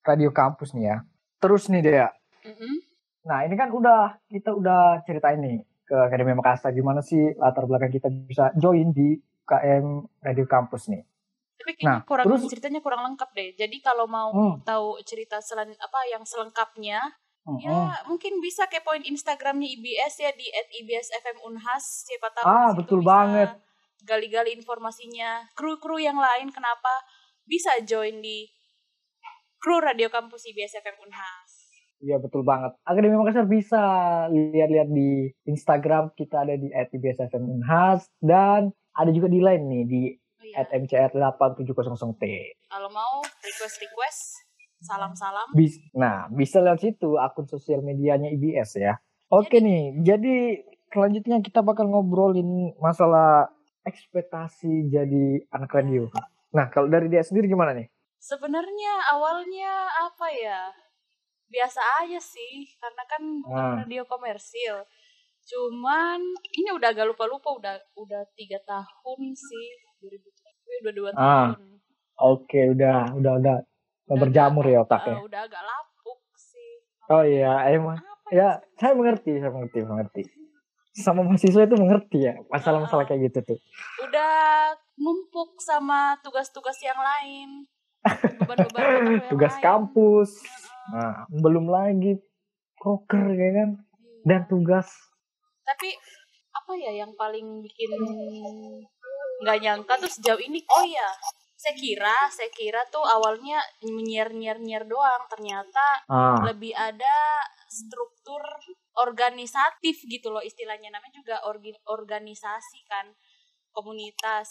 radio 0.00 0.28
kampus 0.30 0.72
nih 0.72 0.84
ya 0.86 0.96
terus 1.38 1.66
nih 1.66 1.82
Dea 1.82 2.08
Mm-mm. 2.42 2.74
Nah 3.22 3.46
ini 3.46 3.54
kan 3.54 3.70
udah 3.70 4.18
kita 4.26 4.50
udah 4.52 4.98
ceritain 5.00 5.38
nih 5.38 5.56
ke 5.84 5.94
Akademi 5.94 6.34
Makassar 6.34 6.70
gimana 6.70 6.98
sih 7.00 7.32
latar 7.36 7.64
belakang 7.64 7.88
kita 7.88 8.10
bisa 8.10 8.50
join 8.52 8.90
di 8.90 9.14
KM 9.42 9.86
Radio 10.18 10.42
Kampus 10.44 10.86
nih. 10.88 11.06
Tapi 11.58 11.70
kayaknya 11.74 11.88
Nah, 11.88 12.00
kurang 12.04 12.24
terus- 12.26 12.48
ceritanya 12.48 12.80
kurang 12.80 13.02
lengkap 13.04 13.30
deh. 13.32 13.48
Jadi 13.54 13.76
kalau 13.78 14.06
mau 14.06 14.30
Hmm. 14.30 14.54
tahu 14.62 14.98
cerita 15.02 15.38
selan 15.38 15.70
apa 15.70 16.00
yang 16.10 16.22
selengkapnya, 16.22 16.98
Mm-mm. 17.42 17.58
ya 17.58 17.74
mungkin 18.06 18.38
bisa 18.38 18.66
kepoin 18.66 19.02
Instagramnya 19.02 19.66
IBS 19.68 20.14
ya 20.18 20.30
di 20.32 20.46
@ibsfmunhas. 20.78 22.06
Siapa 22.06 22.28
tahu 22.30 22.44
Ah, 22.44 22.70
betul 22.72 23.00
bisa 23.00 23.08
banget. 23.08 23.50
Gali-gali 24.02 24.50
informasinya. 24.52 25.46
Kru-kru 25.54 25.98
yang 25.98 26.18
lain 26.18 26.50
kenapa 26.50 26.90
bisa 27.42 27.78
join 27.82 28.18
di 28.18 28.46
kru 29.58 29.78
Radio 29.78 30.10
Kampus 30.10 30.42
IBS 30.44 30.74
FM 30.76 30.98
Unhas. 31.00 31.50
Iya 31.98 32.18
betul 32.18 32.42
banget. 32.42 32.74
Akademi 32.82 33.14
Makassar 33.14 33.46
bisa 33.46 33.78
lihat-lihat 34.26 34.90
di 34.90 35.30
Instagram 35.46 36.10
kita 36.18 36.42
ada 36.42 36.58
di 36.58 36.66
@ibsfmunhas 36.66 38.10
dan 38.18 38.74
ada 38.92 39.10
juga 39.10 39.30
di 39.30 39.38
line 39.38 39.64
nih 39.64 39.84
di 39.86 40.02
Iya. 40.52 40.68
@mcr8700t. 40.68 42.22
Kalau 42.68 42.90
mau 42.92 43.24
request-request, 43.24 44.20
salam-salam. 44.84 45.48
Bis 45.56 45.80
nah, 45.96 46.28
bisa 46.28 46.60
lihat 46.60 46.78
situ 46.78 47.16
akun 47.16 47.48
sosial 47.48 47.80
medianya 47.80 48.28
IBS 48.28 48.76
ya. 48.76 49.00
Oke 49.32 49.64
nih, 49.64 49.96
jadi 50.04 50.60
selanjutnya 50.92 51.40
kita 51.40 51.64
bakal 51.64 51.88
ngobrolin 51.88 52.76
masalah 52.76 53.48
ekspektasi 53.82 54.92
jadi 54.92 55.40
anak 55.48 55.72
radio. 55.72 56.06
Nah, 56.52 56.68
kalau 56.68 56.86
dari 56.86 57.08
dia 57.08 57.24
sendiri 57.24 57.48
gimana 57.48 57.72
nih? 57.72 57.88
Sebenarnya 58.20 58.92
awalnya 59.10 59.88
apa 60.04 60.28
ya? 60.30 60.60
Biasa 61.48 61.80
aja 62.04 62.20
sih, 62.20 62.68
karena 62.76 63.02
kan 63.08 63.22
Hmm. 63.44 63.74
radio 63.82 64.04
komersil. 64.04 64.84
Cuman 65.42 66.22
ini 66.54 66.70
udah 66.70 66.94
agak 66.94 67.08
lupa-lupa 67.10 67.50
udah 67.58 67.74
udah 67.98 68.22
tiga 68.38 68.62
tahun 68.62 69.34
sih 69.34 69.66
2007 69.98 70.31
udah 70.78 70.92
dua 70.92 71.08
Ah, 71.12 71.48
tahun. 71.52 71.68
Oke, 72.14 72.60
udah, 72.70 72.98
udah, 73.12 73.32
udah, 73.36 73.56
udah 74.06 74.16
berjamur 74.18 74.64
ya 74.64 74.78
Eh, 74.78 74.80
otaknya. 74.80 75.16
udah 75.20 75.40
agak 75.42 75.60
lapuk 75.60 76.20
sih. 76.34 76.70
Oh 77.06 77.20
iya, 77.20 77.52
emang. 77.68 77.98
Apa 77.98 78.28
Ya, 78.30 78.48
saya 78.74 78.92
mengerti, 78.92 79.36
saya 79.36 79.50
mengerti, 79.50 79.78
mengerti. 79.82 80.22
Sama 80.94 81.20
mahasiswa 81.22 81.62
itu 81.62 81.74
mengerti 81.74 82.18
ya 82.22 82.36
masalah-masalah 82.46 83.04
kayak 83.04 83.28
gitu 83.28 83.40
tuh. 83.46 83.58
Udah 84.02 84.32
numpuk 84.94 85.56
sama 85.58 86.16
tugas-tugas 86.20 86.76
yang 86.78 86.96
lain. 86.96 87.64
Beban-beban 88.38 88.82
yang 89.14 89.28
Tugas 89.28 89.52
lain. 89.52 89.62
kampus, 89.62 90.30
nah 90.88 91.24
belum 91.30 91.64
lagi 91.66 92.20
proker 92.74 93.30
ya 93.30 93.50
kan, 93.54 93.70
Iya. 93.78 94.20
dan 94.26 94.40
tugas. 94.44 94.88
tapi 95.62 95.94
apa 96.52 96.72
ya 96.76 96.90
yang 96.96 97.14
paling 97.14 97.62
bikin 97.62 97.90
nggak 99.42 99.58
nyangka 99.60 99.94
tuh 99.98 100.10
sejauh 100.10 100.38
ini 100.38 100.62
oh 100.70 100.86
ya 100.86 101.10
saya 101.54 101.78
kira 101.78 102.16
saya 102.30 102.50
kira 102.50 102.82
tuh 102.90 103.06
awalnya 103.06 103.62
nyiar 103.86 104.34
nyiar 104.34 104.58
nyiar 104.58 104.82
doang. 104.82 105.22
Ternyata 105.30 106.02
Ah, 106.10 106.42
lebih 106.42 106.74
ada 106.74 107.14
struktur 107.70 108.42
organisatif 108.98 110.02
gitu 110.04 110.34
loh 110.34 110.42
istilahnya. 110.42 110.90
Namanya 110.90 111.14
juga 111.14 111.36
orgi- 111.46 111.78
organisasi 111.86 112.82
kan 112.84 113.06
komunitas. 113.70 114.50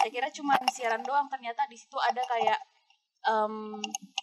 Saya 0.00 0.08
kira 0.08 0.32
cuma 0.32 0.56
siaran 0.72 1.04
doang 1.04 1.28
ternyata 1.28 1.68
di 1.68 1.76
situ 1.76 2.00
ada 2.00 2.24
kayak 2.24 2.56
em, 3.22 3.76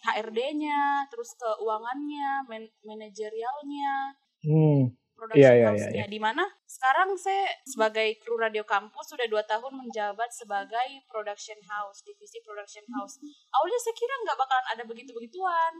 HRD-nya 0.04 1.06
terus 1.08 1.38
keuangannya 1.38 2.50
man- 2.50 2.74
manajerialnya. 2.82 4.18
Hmm, 4.42 4.90
production 5.18 5.42
Iya, 5.42 5.50
iya, 5.58 5.66
house-nya 5.74 6.04
iya, 6.04 6.06
di 6.06 6.20
mana 6.22 6.46
sekarang 6.62 7.18
saya 7.18 7.50
sebagai 7.66 8.22
kru 8.22 8.38
radio 8.38 8.62
kampus 8.62 9.10
sudah 9.10 9.26
dua 9.26 9.42
tahun 9.42 9.74
menjabat 9.74 10.30
sebagai 10.30 11.02
production 11.10 11.58
house 11.66 12.06
divisi 12.06 12.38
production 12.46 12.86
house 12.94 13.18
awalnya 13.50 13.78
saya 13.82 13.94
kira 13.98 14.14
nggak 14.22 14.38
bakalan 14.38 14.66
ada 14.78 14.82
begitu 14.86 15.10
begituan 15.10 15.74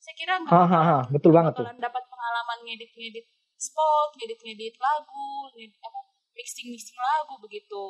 saya 0.00 0.14
kira 0.18 0.34
nggak 0.42 0.50
hahaha, 0.50 0.98
betul 1.14 1.30
banget 1.30 1.54
tuh. 1.54 1.62
bakalan 1.62 1.78
dapat 1.78 2.02
pengalaman 2.10 2.58
ngedit 2.66 2.90
ngedit 2.90 3.26
spot 3.54 4.10
ngedit 4.18 4.40
ngedit 4.42 4.74
lagu 4.74 5.28
ngedit 5.54 5.78
apa 5.78 5.98
mixing 6.34 6.68
mixing 6.74 6.98
lagu 6.98 7.38
begitu 7.38 7.84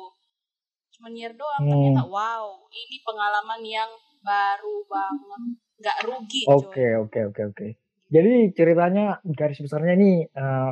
cuma 0.91 1.09
nyiar 1.09 1.33
doang 1.33 1.65
Hmm. 1.65 1.71
ternyata 1.71 2.03
wow 2.05 2.45
ini 2.69 3.01
pengalaman 3.01 3.61
yang 3.65 3.89
baru 4.21 4.85
banget 4.85 5.41
nggak 5.81 5.97
rugi. 6.05 6.41
Oke, 6.45 6.85
oke, 6.93 7.19
oke, 7.33 7.41
oke. 7.49 7.67
Jadi 8.13 8.53
ceritanya 8.53 9.17
garis 9.25 9.57
besarnya 9.57 9.97
ini 9.97 10.29
eh, 10.29 10.71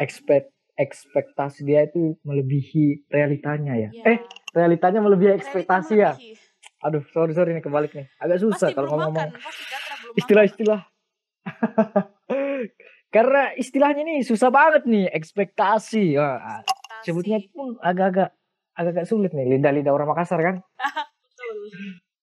expect 0.00 0.50
ekspektasi 0.80 1.68
dia 1.68 1.84
itu 1.84 2.16
melebihi 2.24 3.04
realitanya 3.12 3.76
ya. 3.76 3.90
Iya. 3.92 4.04
Eh, 4.16 4.18
realitanya 4.56 5.04
melebihi 5.04 5.36
ekspektasi 5.36 5.94
ya. 6.00 6.16
Aduh, 6.80 7.04
sorry 7.12 7.36
sorry 7.36 7.52
nih 7.52 7.60
kebalik 7.60 7.92
nih. 7.92 8.08
Agak 8.16 8.40
susah 8.40 8.72
Pasti 8.72 8.76
kalau 8.80 8.88
belum 8.88 9.00
ngomong 9.04 9.14
makan, 9.20 9.28
pasti 9.36 9.64
Gatra 9.68 9.94
belum 10.00 10.14
istilah-istilah. 10.16 10.80
Karena 13.14 13.42
istilahnya 13.58 14.02
nih 14.08 14.24
susah 14.24 14.48
banget 14.48 14.88
nih 14.88 15.12
ekspektasi. 15.12 16.16
Wah. 16.16 16.64
Ekspektasi. 16.64 17.04
sebutnya 17.04 17.38
pun 17.52 17.80
agak-agak 17.80 18.28
agak-agak 18.76 19.06
sulit 19.08 19.32
nih 19.36 19.56
lidah-lidah 19.56 19.92
orang 19.92 20.08
Makassar 20.08 20.40
kan. 20.40 20.56
Betul. 21.28 21.56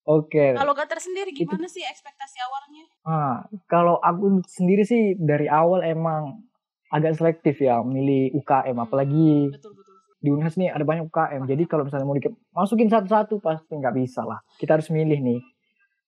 Oke. 0.08 0.56
Kalau 0.56 0.74
Gatra 0.74 1.04
sendiri 1.04 1.36
gimana 1.36 1.68
sih 1.68 1.84
ekspektasi 1.84 2.38
awalnya? 2.42 2.84
Ah, 3.04 3.38
kalau 3.68 4.00
aku 4.00 4.40
sendiri 4.48 4.88
sih 4.88 5.20
dari 5.20 5.52
awal 5.52 5.84
emang 5.84 6.47
agak 6.90 7.14
selektif 7.14 7.60
ya 7.60 7.80
milih 7.80 8.32
UKM 8.36 8.78
apalagi 8.78 9.52
Betul 9.52 9.74
betul. 9.74 9.96
di 10.18 10.30
Unhas 10.30 10.56
nih 10.56 10.70
ada 10.70 10.82
banyak 10.82 11.06
UKM 11.06 11.42
jadi 11.46 11.64
kalau 11.64 11.84
misalnya 11.84 12.06
mau 12.06 12.16
dimasukin 12.16 12.88
satu-satu 12.88 13.38
pasti 13.38 13.74
nggak 13.74 13.96
bisa 13.96 14.22
lah 14.22 14.40
kita 14.56 14.76
harus 14.76 14.88
milih 14.88 15.20
nih 15.20 15.40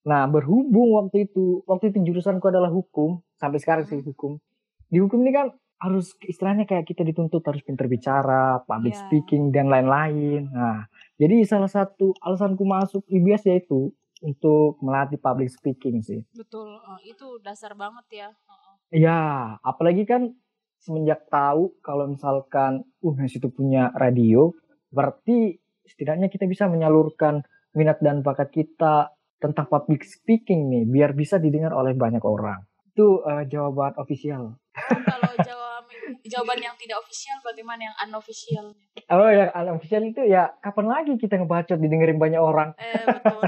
nah 0.02 0.24
berhubung 0.26 0.96
waktu 0.96 1.26
itu 1.26 1.62
waktu 1.64 1.92
itu 1.92 2.02
jurusanku 2.06 2.46
adalah 2.46 2.70
hukum 2.70 3.20
sampai 3.36 3.60
sekarang 3.60 3.86
sih 3.86 4.00
hukum 4.00 4.40
di 4.86 4.98
hukum 4.98 5.20
ini 5.20 5.32
kan 5.32 5.48
harus 5.78 6.12
istilahnya 6.22 6.64
kayak 6.64 6.84
kita 6.84 7.04
dituntut 7.04 7.40
harus 7.42 7.62
pinter 7.62 7.88
bicara 7.88 8.60
public 8.64 8.92
Iya. 8.94 9.02
speaking 9.02 9.44
dan 9.50 9.68
lain-lain 9.68 10.48
nah 10.50 10.88
jadi 11.16 11.44
salah 11.44 11.68
satu 11.68 12.16
alasanku 12.20 12.64
masuk 12.64 13.04
IBS 13.06 13.44
yaitu 13.46 13.92
untuk 14.20 14.76
melatih 14.80 15.16
public 15.16 15.48
speaking 15.48 16.00
sih 16.00 16.24
Betul. 16.32 16.68
Eh, 16.68 17.12
itu 17.12 17.40
dasar 17.40 17.72
banget 17.72 18.04
ya. 18.12 18.30
Heeh. 18.32 18.74
Ya, 19.00 19.20
apalagi 19.62 20.04
kan 20.04 20.36
semenjak 20.80 21.28
tahu 21.28 21.76
kalau 21.84 22.10
misalkan 22.10 22.88
Unhas 23.04 23.36
itu 23.36 23.52
punya 23.52 23.92
radio, 23.96 24.52
berarti 24.90 25.60
setidaknya 25.86 26.32
kita 26.32 26.48
bisa 26.48 26.68
menyalurkan 26.72 27.44
minat 27.76 28.00
dan 28.02 28.24
bakat 28.24 28.50
kita 28.52 29.12
tentang 29.40 29.68
public 29.72 30.04
speaking 30.04 30.68
nih, 30.68 30.84
biar 30.84 31.16
bisa 31.16 31.40
didengar 31.40 31.72
oleh 31.72 31.96
banyak 31.96 32.24
orang. 32.24 32.60
Itu 32.92 33.24
eh, 33.24 33.48
jawaban 33.48 33.96
official. 33.96 34.60
Oh, 34.60 35.02
kalau 35.08 35.32
jawab 35.48 35.84
jawaban 36.28 36.60
yang 36.60 36.76
tidak 36.76 37.00
official 37.00 37.40
bagaimana 37.44 37.88
yang 37.88 37.96
unofficial? 38.10 38.76
Oh 39.08 39.30
yang 39.32 39.52
unofficial 39.56 40.04
itu 40.04 40.22
ya 40.28 40.52
kapan 40.60 40.88
lagi 40.92 41.14
kita 41.16 41.40
ngebacot 41.40 41.80
didengerin 41.80 42.20
banyak 42.20 42.42
orang? 42.42 42.76
Eh 42.76 43.04
betul. 43.08 43.42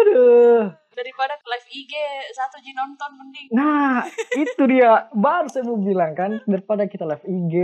Aduh. 0.00 0.85
Daripada 0.96 1.36
live 1.36 1.68
IG 1.68 1.92
satu 2.32 2.56
ji 2.64 2.72
nonton 2.72 3.10
mending. 3.20 3.46
Nah, 3.52 4.08
itu 4.32 4.62
dia. 4.64 5.12
Baru 5.12 5.52
saya 5.52 5.68
mau 5.68 5.76
bilang 5.76 6.16
kan, 6.16 6.40
daripada 6.48 6.88
kita 6.88 7.04
live 7.04 7.24
IG, 7.28 7.54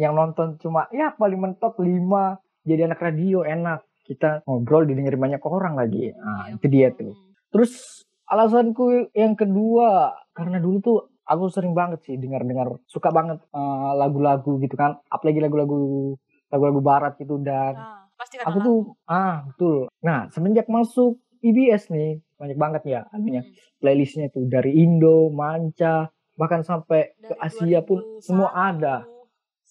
yang 0.00 0.16
nonton 0.16 0.56
cuma 0.56 0.88
ya 0.88 1.12
paling 1.12 1.36
mentok 1.36 1.76
5, 1.76 2.40
jadi 2.64 2.88
anak 2.88 3.00
radio 3.04 3.44
enak. 3.44 3.84
Kita 4.08 4.46
ngobrol 4.48 4.88
didengerin 4.88 5.20
banyak 5.20 5.42
orang 5.44 5.76
lagi. 5.76 6.16
Nah, 6.16 6.48
Iya, 6.48 6.56
itu 6.56 6.66
dia 6.72 6.88
tuh. 6.96 7.12
Terus 7.52 8.02
alasanku 8.24 9.12
yang 9.12 9.36
kedua, 9.36 10.16
karena 10.32 10.56
dulu 10.56 10.78
tuh 10.80 10.98
aku 11.26 11.50
sering 11.50 11.74
banget 11.74 12.06
sih 12.06 12.16
dengar-dengar, 12.16 12.78
suka 12.86 13.10
banget 13.10 13.42
eh, 13.52 13.92
lagu-lagu 13.98 14.62
gitu 14.62 14.74
kan. 14.78 14.96
Apalagi 15.10 15.42
lagu-lagu 15.42 16.14
lagu-lagu 16.46 16.80
barat 16.80 17.12
gitu 17.18 17.42
dan 17.42 17.74
Nah, 17.74 18.06
pasti 18.14 18.38
aku 18.38 18.58
tuh 18.62 18.78
ah 19.10 19.42
betul. 19.50 19.90
Nah, 20.00 20.30
semenjak 20.30 20.70
masuk 20.70 21.18
IBS 21.42 21.90
nih, 21.90 22.22
banyak 22.36 22.56
banget 22.56 22.82
ya 22.84 23.00
anunya 23.10 23.42
Hmm. 23.42 23.52
playlistnya 23.76 24.28
tuh 24.28 24.44
dari 24.44 24.76
Indo, 24.76 25.28
Manca, 25.28 26.08
bahkan 26.32 26.60
sampai 26.60 27.16
ke 27.16 27.32
Dari 27.32 27.40
Asia 27.40 27.80
pun 27.80 28.00
2001 28.00 28.24
semua 28.24 28.48
ada. 28.52 28.96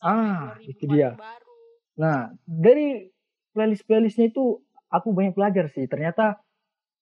Ah, 0.01 0.57
2000 0.57 0.69
itu 0.69 0.83
dia. 0.89 1.09
baru. 1.13 1.53
Nah, 1.95 2.19
dari 2.43 3.09
playlist-playlistnya 3.51 4.29
itu 4.29 4.59
aku 4.87 5.09
banyak 5.09 5.33
belajar 5.33 5.69
sih. 5.69 5.85
Ternyata 5.85 6.41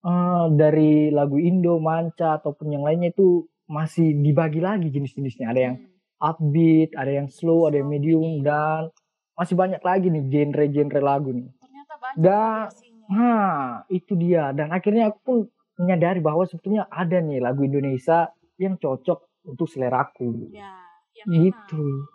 eh, 0.03 0.45
dari 0.51 1.07
lagu 1.09 1.39
Indo, 1.39 1.79
Manca 1.79 2.35
ataupun 2.35 2.67
yang 2.69 2.83
lainnya 2.83 3.09
itu 3.09 3.47
masih 3.65 4.19
dibagi 4.19 4.59
lagi 4.59 4.91
jenis-jenisnya. 4.91 5.47
Ada 5.47 5.61
yang 5.63 5.75
Hmm. 5.79 5.91
upbeat, 6.19 6.91
ada 6.93 7.11
yang 7.13 7.27
slow, 7.27 7.67
ada 7.67 7.79
yang 7.79 7.87
Slow, 7.87 7.95
medium 7.95 8.27
iya. 8.29 8.43
dan 8.43 8.81
masih 9.33 9.55
banyak 9.55 9.79
lagi 9.79 10.07
nih 10.07 10.23
genre-genre 10.27 10.99
lagu 10.99 11.31
nih. 11.31 11.47
Ternyata 11.55 11.93
banyak 11.97 12.19
Da- 12.19 12.67
variasinya. 12.67 13.07
Nah, 13.09 13.55
itu 13.87 14.13
dia. 14.13 14.51
Dan 14.51 14.69
akhirnya 14.69 15.07
aku 15.07 15.19
pun 15.23 15.37
menyadari 15.75 16.19
bahwa 16.19 16.45
sebetulnya 16.45 16.85
ada 16.87 17.17
nih 17.17 17.41
lagu 17.41 17.63
Indonesia 17.63 18.29
yang 18.57 18.77
cocok 18.77 19.43
untuk 19.43 19.65
seleraku. 19.65 20.53
Ya, 20.53 20.77
yang 21.17 21.27
Gitu. 21.49 21.81
enak. 21.81 22.11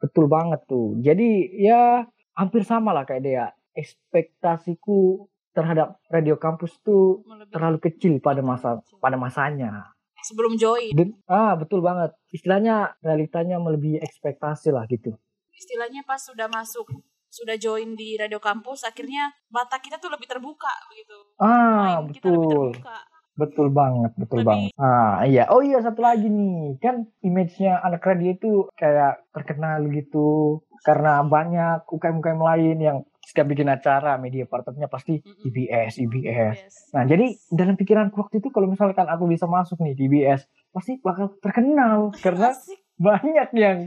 Betul 0.00 0.26
banget 0.26 0.60
tuh. 0.64 0.96
Jadi 0.98 1.28
ya 1.60 2.04
hampir 2.32 2.64
sama 2.64 2.90
lah 2.90 3.04
kayak 3.04 3.22
dia. 3.22 3.44
Ekspektasiku 3.70 5.28
terhadap 5.50 5.98
radio 6.08 6.34
kampus 6.34 6.78
tuh 6.80 7.22
Melebihi 7.26 7.52
terlalu 7.52 7.78
kecil 7.82 8.12
pada 8.18 8.40
masa 8.40 8.80
pada 8.98 9.16
masanya. 9.16 9.90
sebelum 10.20 10.52
join. 10.60 10.92
Dan, 10.92 11.16
ah 11.24 11.56
betul 11.56 11.80
banget. 11.80 12.12
Istilahnya 12.28 12.92
realitanya 13.00 13.56
melebihi 13.56 14.04
ekspektasi 14.04 14.68
lah 14.68 14.84
gitu. 14.84 15.16
Istilahnya 15.56 16.04
pas 16.04 16.20
sudah 16.20 16.44
masuk 16.44 16.92
sudah 17.30 17.56
join 17.56 17.94
di 17.94 18.18
radio 18.18 18.36
kampus 18.36 18.82
akhirnya 18.82 19.30
mata 19.48 19.78
kita 19.78 19.96
tuh 19.96 20.10
lebih 20.10 20.26
terbuka 20.26 20.70
begitu. 20.90 21.16
Ah 21.38 22.02
Mind 22.02 22.12
kita 22.12 22.26
lebih 22.28 22.42
betul. 22.42 22.66
terbuka. 22.74 22.98
Betul 23.30 23.66
banget, 23.72 24.12
betul 24.18 24.38
Lebih- 24.42 24.48
banget. 24.50 24.70
Ah 24.76 25.24
iya. 25.24 25.48
Oh 25.48 25.62
iya 25.62 25.80
satu 25.80 26.02
lagi 26.02 26.28
nih. 26.28 26.76
Kan 26.76 27.08
image-nya 27.22 27.80
anak 27.80 28.04
radio 28.04 28.30
itu 28.30 28.52
kayak 28.74 29.24
terkenal 29.32 29.80
gitu 29.88 30.60
karena 30.82 31.22
banyak 31.22 31.86
UKM-UKM 31.86 32.36
lain 32.36 32.76
yang 32.76 32.98
setiap 33.20 33.46
bikin 33.46 33.70
acara 33.70 34.18
media 34.18 34.44
partnernya 34.44 34.90
pasti 34.90 35.22
Mm-mm. 35.22 35.46
IBS, 35.46 36.02
IBS. 36.02 36.56
Yes. 36.58 36.74
Nah, 36.90 37.06
jadi 37.06 37.30
dalam 37.48 37.78
pikiranku 37.78 38.18
waktu 38.18 38.42
itu 38.42 38.50
kalau 38.50 38.66
misalkan 38.66 39.06
aku 39.06 39.24
bisa 39.24 39.46
masuk 39.46 39.78
nih 39.78 39.94
di 39.94 40.04
IBS, 40.04 40.44
pasti 40.68 40.98
bakal 40.98 41.38
terkenal 41.38 42.10
karena 42.18 42.50
asik, 42.50 42.80
banyak 42.98 43.48
yang 43.54 43.78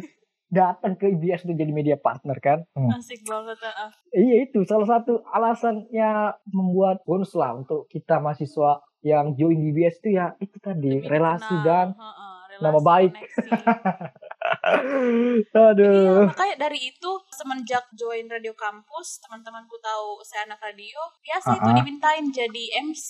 datang 0.53 0.93
ke 0.93 1.09
IBS 1.09 1.43
untuk 1.43 1.57
jadi 1.57 1.71
media 1.71 1.97
partner 1.97 2.37
kan. 2.37 2.59
Hmm. 2.71 2.93
asik 2.93 3.25
banget. 3.25 3.57
ah. 3.65 3.89
Iya 4.09 4.45
itu 4.45 4.61
salah 4.63 4.85
satu 4.87 5.25
alasannya 5.27 6.11
membuat 6.47 7.01
bonus 7.03 7.33
lah 7.33 7.53
untuk 7.53 7.85
kita 7.87 8.17
mahasiswa 8.17 8.71
yang 9.01 9.33
join 9.33 9.57
di 9.57 9.73
IBS 9.73 9.97
itu 9.99 10.09
ya 10.13 10.37
itu 10.37 10.55
tadi 10.59 11.01
Lebih 11.01 11.09
relasi 11.09 11.49
dikenal. 11.49 11.65
dan 11.65 11.87
Heeh, 11.91 12.37
nama 12.55 12.69
relasi, 12.71 12.85
baik. 12.85 13.11
koneksi. 13.11 13.49
Iya, 14.63 15.59
aduh. 15.71 16.27
makanya 16.27 16.55
dari 16.59 16.79
itu 16.85 17.09
semenjak 17.29 17.83
join 17.93 18.27
radio 18.27 18.51
kampus, 18.53 19.19
teman-temanku 19.19 19.75
tahu 19.77 20.19
saya 20.21 20.43
anak 20.45 20.59
radio, 20.61 20.99
biasa 21.19 21.49
itu 21.53 21.63
Ah-ah. 21.63 21.77
dimintain 21.77 22.25
jadi 22.29 22.63
MC, 22.83 23.09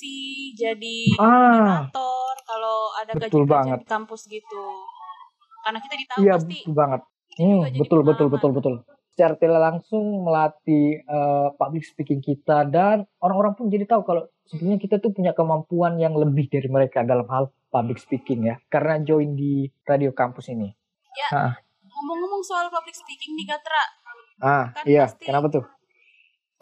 jadi 0.53 0.99
Ah, 1.15 1.89
moderator 1.89 2.33
kalau 2.43 2.77
ada 2.95 3.11
banget. 3.45 3.79
di 3.79 3.87
kampus 3.87 4.21
gitu. 4.27 4.65
Karena 5.61 5.79
kita 5.79 5.95
ditahu 5.95 6.19
iya 6.21 6.35
pasti 6.35 6.57
betul 6.59 6.73
banget. 6.75 7.01
Hmm, 7.35 7.65
betul 7.73 8.01
betul 8.01 8.27
betul 8.27 8.51
betul. 8.51 8.75
Secara 9.09 9.33
tidak 9.35 9.61
langsung 9.61 10.03
melatih 10.21 10.99
eh, 10.99 11.47
public 11.53 11.83
speaking 11.83 12.17
kita 12.17 12.65
dan 12.65 13.05
orang-orang 13.19 13.53
pun 13.53 13.65
jadi 13.67 13.85
tahu 13.85 14.01
kalau 14.01 14.23
sebenarnya 14.43 14.79
kita 14.79 14.95
tuh 14.97 15.09
punya 15.09 15.31
kemampuan 15.31 15.97
yang 15.97 16.13
lebih 16.13 16.45
dari 16.47 16.65
mereka 16.65 17.01
dalam 17.01 17.25
hal 17.27 17.49
public 17.69 17.97
speaking 17.97 18.43
ya. 18.43 18.57
Karena 18.67 18.97
join 18.99 19.33
di 19.33 19.65
radio 19.83 20.09
kampus 20.11 20.49
ini. 20.49 20.69
Ngomong-ngomong 21.83 22.41
soal 22.41 22.67
public 22.67 22.93
speaking 22.93 23.33
nih 23.33 23.47
Gatra, 23.47 23.83
Ah, 24.39 24.65
Kan 24.73 24.83
iya. 24.83 25.05
pasti- 25.07 25.23
Kenapa 25.23 25.47
tuh? 25.47 25.63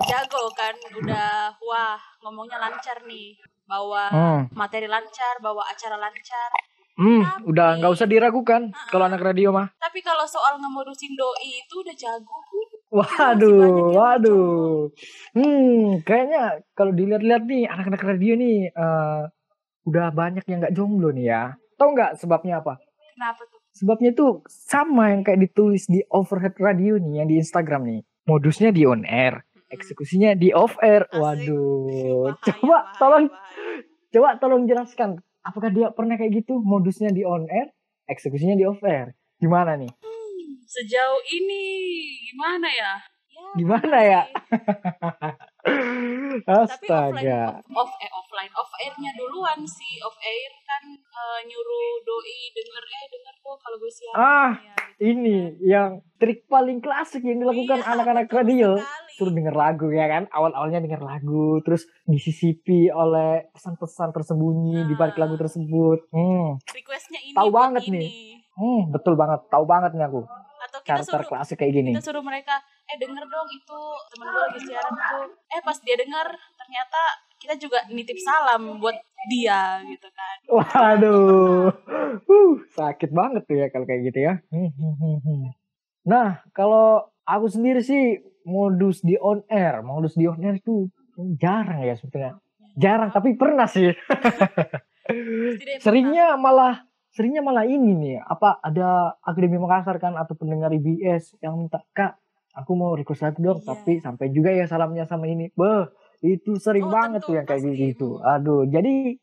jago 0.02 0.50
kan, 0.52 0.74
udah 0.98 1.54
wah 1.62 1.98
ngomongnya 2.20 2.58
lancar 2.58 3.06
nih, 3.06 3.38
bawa 3.64 4.10
Hmm, 4.10 4.42
materi 4.52 4.86
lancar, 4.86 5.38
bawa 5.40 5.62
acara 5.64 5.94
lancar. 5.96 6.50
Hmm, 7.02 7.22
Tapi- 7.26 7.44
udah 7.50 7.68
nggak 7.78 7.92
usah 7.92 8.06
diragukan 8.06 8.70
Ah, 8.70 8.86
kalau 8.88 9.10
anak 9.10 9.20
radio 9.20 9.50
mah. 9.50 9.74
Tapi 9.76 10.00
kalau 10.00 10.22
soal 10.24 10.56
ngemodusin 10.56 11.18
doi 11.18 11.50
itu 11.58 11.82
udah 11.82 11.96
jago. 11.98 12.38
Waduh, 12.92 13.96
waduh. 13.96 14.92
Hmm, 15.32 16.04
kayaknya 16.04 16.60
kalau 16.72 16.92
dilihat-lihat 16.92 17.44
nih 17.44 17.64
anak-anak 17.66 18.04
radio 18.04 18.36
nih 18.36 18.68
eh, 18.68 19.22
udah 19.82 20.06
banyak 20.12 20.44
yang 20.46 20.60
nggak 20.60 20.76
jomblo 20.76 21.10
nih 21.10 21.26
ya. 21.26 21.44
Tahu 21.76 21.90
nggak 21.92 22.20
sebabnya 22.20 22.60
apa? 22.60 22.78
Kenapa 23.16 23.42
tuh? 23.48 23.60
Sebabnya 23.72 24.12
tuh 24.12 24.32
sama 24.46 25.10
yang 25.10 25.24
kayak 25.24 25.40
ditulis 25.42 25.88
di 25.88 26.04
overhead 26.12 26.54
radio 26.60 27.00
nih 27.00 27.24
yang 27.24 27.28
di 27.28 27.40
Instagram 27.40 27.82
nih. 27.88 28.02
Modusnya 28.22 28.70
di 28.70 28.84
on 28.84 29.02
air, 29.02 29.42
Mm-mm. 29.42 29.72
eksekusinya 29.72 30.36
di 30.36 30.52
off 30.52 30.76
air. 30.78 31.08
Asik. 31.08 31.18
Waduh. 31.18 32.36
Bahaya, 32.36 32.44
coba 32.44 32.60
bahaya, 32.78 33.00
tolong 33.00 33.26
bahaya. 33.26 33.80
coba 34.12 34.30
tolong 34.38 34.64
jelaskan 34.68 35.10
apakah 35.42 35.70
dia 35.70 35.88
pernah 35.92 36.16
kayak 36.16 36.44
gitu 36.44 36.62
modusnya 36.62 37.10
di 37.10 37.26
on 37.26 37.46
air, 37.50 37.70
eksekusinya 38.06 38.56
di 38.56 38.66
off 38.66 38.82
air. 38.82 39.14
Gimana 39.38 39.74
nih? 39.76 39.90
Hmm, 39.90 40.62
Sejauh 40.66 41.20
ini 41.28 41.64
gimana 42.30 42.70
ya? 42.70 42.94
Ya, 43.32 43.48
Gimana 43.58 43.98
ya? 44.04 44.22
Tapi 45.62 46.88
offline, 46.88 47.14
Astaga. 47.14 47.42
off, 47.74 47.86
off, 47.86 47.92
eh 48.02 48.12
offline, 48.12 48.52
off 48.54 48.72
airnya 48.78 49.12
duluan 49.14 49.62
sih. 49.64 49.98
Off 50.02 50.18
air 50.22 50.52
kan 50.64 50.84
eh, 50.94 51.40
nyuruh 51.46 51.92
doi 52.02 52.40
denger 52.54 52.84
eh 52.86 53.06
denger 53.10 53.36
kok 53.40 53.58
kalau 53.62 53.78
gue 53.78 53.92
siaran 53.92 54.18
Ah, 54.18 54.52
ya. 54.58 54.76
Ini 55.02 55.58
yang 55.60 56.06
trik 56.16 56.46
paling 56.46 56.78
klasik 56.78 57.26
yang 57.26 57.42
dilakukan 57.42 57.82
Iya, 57.82 57.90
anak-anak 57.90 58.30
betul 58.30 58.38
radio. 58.38 58.70
Suruh 59.12 59.34
denger 59.34 59.52
lagu 59.52 59.90
ya 59.90 60.06
kan. 60.06 60.30
Awal-awalnya 60.30 60.78
denger 60.78 61.02
lagu. 61.02 61.58
Terus 61.62 61.90
disisipi 62.06 62.86
oleh 62.88 63.50
pesan-pesan 63.50 64.14
tersembunyi 64.14 64.86
di 64.86 64.94
balik 64.94 65.18
Nah. 65.18 65.26
lagu 65.26 65.36
tersebut. 65.36 66.06
Hmm, 66.12 66.62
Requestnya 66.64 67.18
ini 67.20 67.34
Tahu 67.34 67.50
banget 67.50 67.84
ini. 67.88 67.98
nih. 67.98 68.10
hmm, 68.54 68.82
betul 68.92 69.18
banget. 69.18 69.42
Tahu 69.50 69.66
banget 69.66 69.92
nih 69.92 70.06
aku. 70.06 70.22
Atau 70.62 70.80
kita 70.80 70.94
Karakter 70.94 71.14
suruh 71.18 71.28
klasik 71.28 71.58
kayak 71.58 71.74
gini. 71.74 71.90
kita 71.92 72.04
suruh 72.04 72.22
mereka 72.22 72.54
eh 72.86 72.98
denger 73.00 73.24
dong 73.26 73.48
itu 73.50 73.80
temen 74.08 74.26
gue 74.28 74.42
lagi 74.44 74.60
siaran 74.62 74.94
tuh 74.94 75.26
eh 75.48 75.62
pas 75.64 75.78
dia 75.80 75.96
denger 75.96 76.28
ternyata 76.54 77.02
kita 77.42 77.58
juga 77.58 77.82
nitip 77.90 78.22
salam 78.22 78.78
buat 78.78 78.94
dia 79.26 79.82
gitu 79.90 80.08
kan 80.14 80.38
Waduh. 80.52 81.74
Uh, 82.30 82.54
sakit 82.78 83.10
banget 83.10 83.42
tuh 83.50 83.58
ya 83.58 83.68
kalau 83.72 83.88
kayak 83.88 84.12
gitu 84.12 84.20
ya. 84.20 84.34
Hmm, 84.52 84.70
hmm, 84.70 85.18
hmm. 85.24 85.42
Nah, 86.06 86.44
kalau 86.52 87.08
aku 87.24 87.48
sendiri 87.48 87.80
sih 87.80 88.20
modus 88.44 89.00
di 89.00 89.16
on 89.16 89.46
air, 89.48 89.80
modus 89.80 90.18
di 90.18 90.28
on 90.28 90.42
air 90.42 90.60
itu 90.60 90.92
jarang 91.40 91.86
ya 91.86 91.96
sebetulnya. 91.96 92.42
Jarang, 92.76 93.16
tapi 93.16 93.36
pernah 93.40 93.68
sih. 93.70 93.96
Seringnya 95.80 96.36
malah 96.36 96.84
seringnya 97.12 97.44
malah 97.44 97.68
ini 97.68 97.92
nih, 97.96 98.18
apa 98.24 98.64
ada 98.64 99.20
Akademi 99.20 99.60
Makassar 99.60 100.00
kan 100.00 100.16
atau 100.16 100.36
pendengar 100.36 100.72
IBS 100.72 101.36
yang 101.44 101.60
minta, 101.60 101.84
"Kak, 101.92 102.16
aku 102.56 102.72
mau 102.76 102.96
request 102.96 103.24
lagu 103.24 103.40
dong, 103.44 103.60
Iya. 103.60 103.68
tapi 103.68 104.00
sampai 104.00 104.32
juga 104.32 104.56
ya 104.56 104.64
salamnya 104.68 105.04
sama 105.04 105.28
ini." 105.28 105.52
Beh, 105.52 105.92
itu 106.22 106.52
sering 106.62 106.86
Oh, 106.86 106.94
banget 106.94 107.22
tentu, 107.22 107.28
tuh 107.30 107.36
yang 107.38 107.48
kayak 107.50 107.62
pasti. 107.66 107.82
gitu. 107.92 108.10
Aduh, 108.22 108.62
jadi 108.70 109.18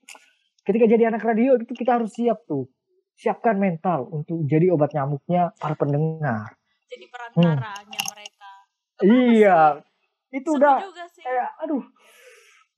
ketika 0.67 0.85
jadi 0.91 1.05
anak 1.11 1.23
radio 1.25 1.57
itu 1.59 1.73
kita 1.75 1.99
harus 1.99 2.11
siap 2.15 2.45
tuh. 2.47 2.69
Siapkan 3.19 3.59
mental 3.59 4.07
untuk 4.15 4.47
jadi 4.47 4.71
obat 4.71 4.95
nyamuknya 4.95 5.51
para 5.59 5.75
pendengar. 5.75 6.55
jadi 6.89 7.05
perantaranya 7.13 8.01
mereka 8.15 8.51
Iya, 8.99 9.83
itu 10.35 10.49
Seru 10.51 10.59
udah 10.59 10.77
juga 10.83 11.05
sih 11.07 11.23
kayak 11.23 11.51
aduh 11.63 11.85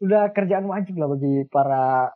udah 0.00 0.22
kerjaan 0.32 0.66
wajib 0.68 0.96
lah 1.00 1.08
bagi 1.12 1.44
para 1.48 2.12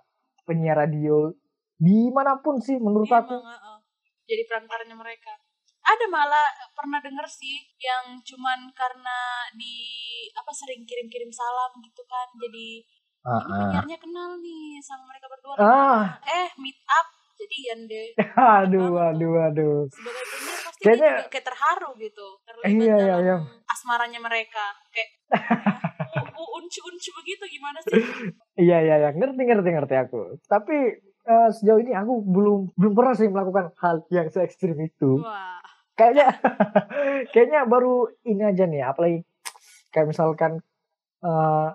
penyiar 0.48 0.76
radio 0.88 1.32
di 1.76 2.08
mana 2.12 2.40
pun 2.40 2.60
sih 2.60 2.76
menurut 2.80 3.08
Iya, 3.08 3.20
aku 3.24 3.32
emang, 3.40 3.48
heeh. 3.52 3.76
jadi 4.28 4.42
perantaranya 4.48 4.96
mereka 4.96 5.32
ada 5.84 6.06
malah 6.08 6.46
pernah 6.72 6.98
denger 6.98 7.26
sih 7.26 7.54
yang 7.76 8.16
cuman 8.18 8.72
karena 8.72 9.18
di 9.52 9.76
apa 10.32 10.48
sering 10.50 10.82
kirim-kirim 10.82 11.28
salam 11.28 11.76
gitu 11.78 12.02
kan. 12.04 12.28
Jadi 12.36 12.84
Ah, 13.22 13.40
ini 13.40 13.56
penyiarnya 13.72 13.98
kenal 13.98 14.36
nih 14.36 14.76
sama 14.80 15.08
mereka 15.08 15.26
berdua. 15.26 15.56
Ah. 15.56 16.20
eh 16.22 16.52
meet 16.58 16.76
up 16.86 17.08
jadian 17.34 17.84
deh. 17.84 18.12
Aduh 18.60 18.92
aduh 18.94 19.34
aduh. 19.42 19.88
Sebagai 19.88 20.24
penyiar 20.26 20.58
pasti 20.62 20.82
Kayaknya- 20.82 21.16
juga 21.18 21.30
kayak 21.30 21.46
terharu 21.46 21.90
gitu 21.96 22.26
terlibat 22.44 22.68
Iya, 22.70 22.96
iya, 22.98 23.16
iya. 23.22 23.36
asmaranya 23.66 24.20
mereka. 24.20 24.64
Kayak 24.88 25.08
uh, 26.32 26.48
uncu 26.54 26.80
uncu 26.82 27.10
begitu 27.14 27.44
gimana 27.50 27.78
sih? 27.80 27.92
Iya 28.60 28.76
iya 28.82 28.94
iya. 28.98 29.08
Ngerti 29.10 29.40
ngerti 29.42 29.68
ngerti 29.72 29.94
aku. 29.98 30.20
Tapi 30.44 30.76
eh, 31.24 31.48
sejauh 31.50 31.80
ini 31.80 31.90
aku 31.90 32.22
belum 32.22 32.76
belum 32.76 32.92
pernah 32.92 33.16
sih 33.16 33.26
melakukan 33.26 33.72
hal 33.74 34.04
yang 34.08 34.28
se 34.28 34.38
ekstrim 34.38 34.76
itu. 34.78 35.16
Wah 35.18 35.64
kayaknya 35.94 36.26
kayaknya 37.33 37.61
baru 37.66 38.11
ini 38.26 38.42
aja 38.42 38.64
nih 38.66 38.83
apalagi 38.83 39.18
kayak 39.94 40.11
misalkan 40.11 40.62
eh, 41.22 41.68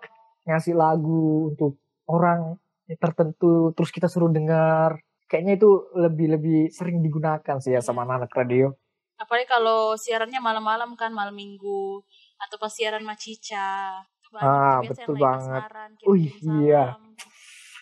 ngasih 0.47 0.75
lagu 0.75 1.51
untuk 1.55 1.79
orang 2.09 2.59
tertentu 2.99 3.71
terus 3.77 3.93
kita 3.93 4.09
suruh 4.09 4.33
dengar 4.33 4.97
kayaknya 5.29 5.61
itu 5.61 5.69
lebih 5.93 6.27
lebih 6.35 6.59
sering 6.73 7.05
digunakan 7.05 7.61
sih 7.61 7.77
ya 7.77 7.81
sama 7.85 8.03
anak 8.09 8.33
radio. 8.33 8.73
Apalagi 9.21 9.45
kalau 9.45 9.93
siarannya 9.93 10.41
malam-malam 10.41 10.97
kan 10.97 11.13
malam 11.13 11.37
minggu 11.37 12.01
atau 12.41 12.55
pas 12.57 12.73
siaran 12.73 13.05
Macica. 13.05 14.01
Ah, 14.41 14.81
betul 14.81 15.17
banget. 15.17 15.63
kirim-kirim 16.01 16.65
iya. 16.65 16.97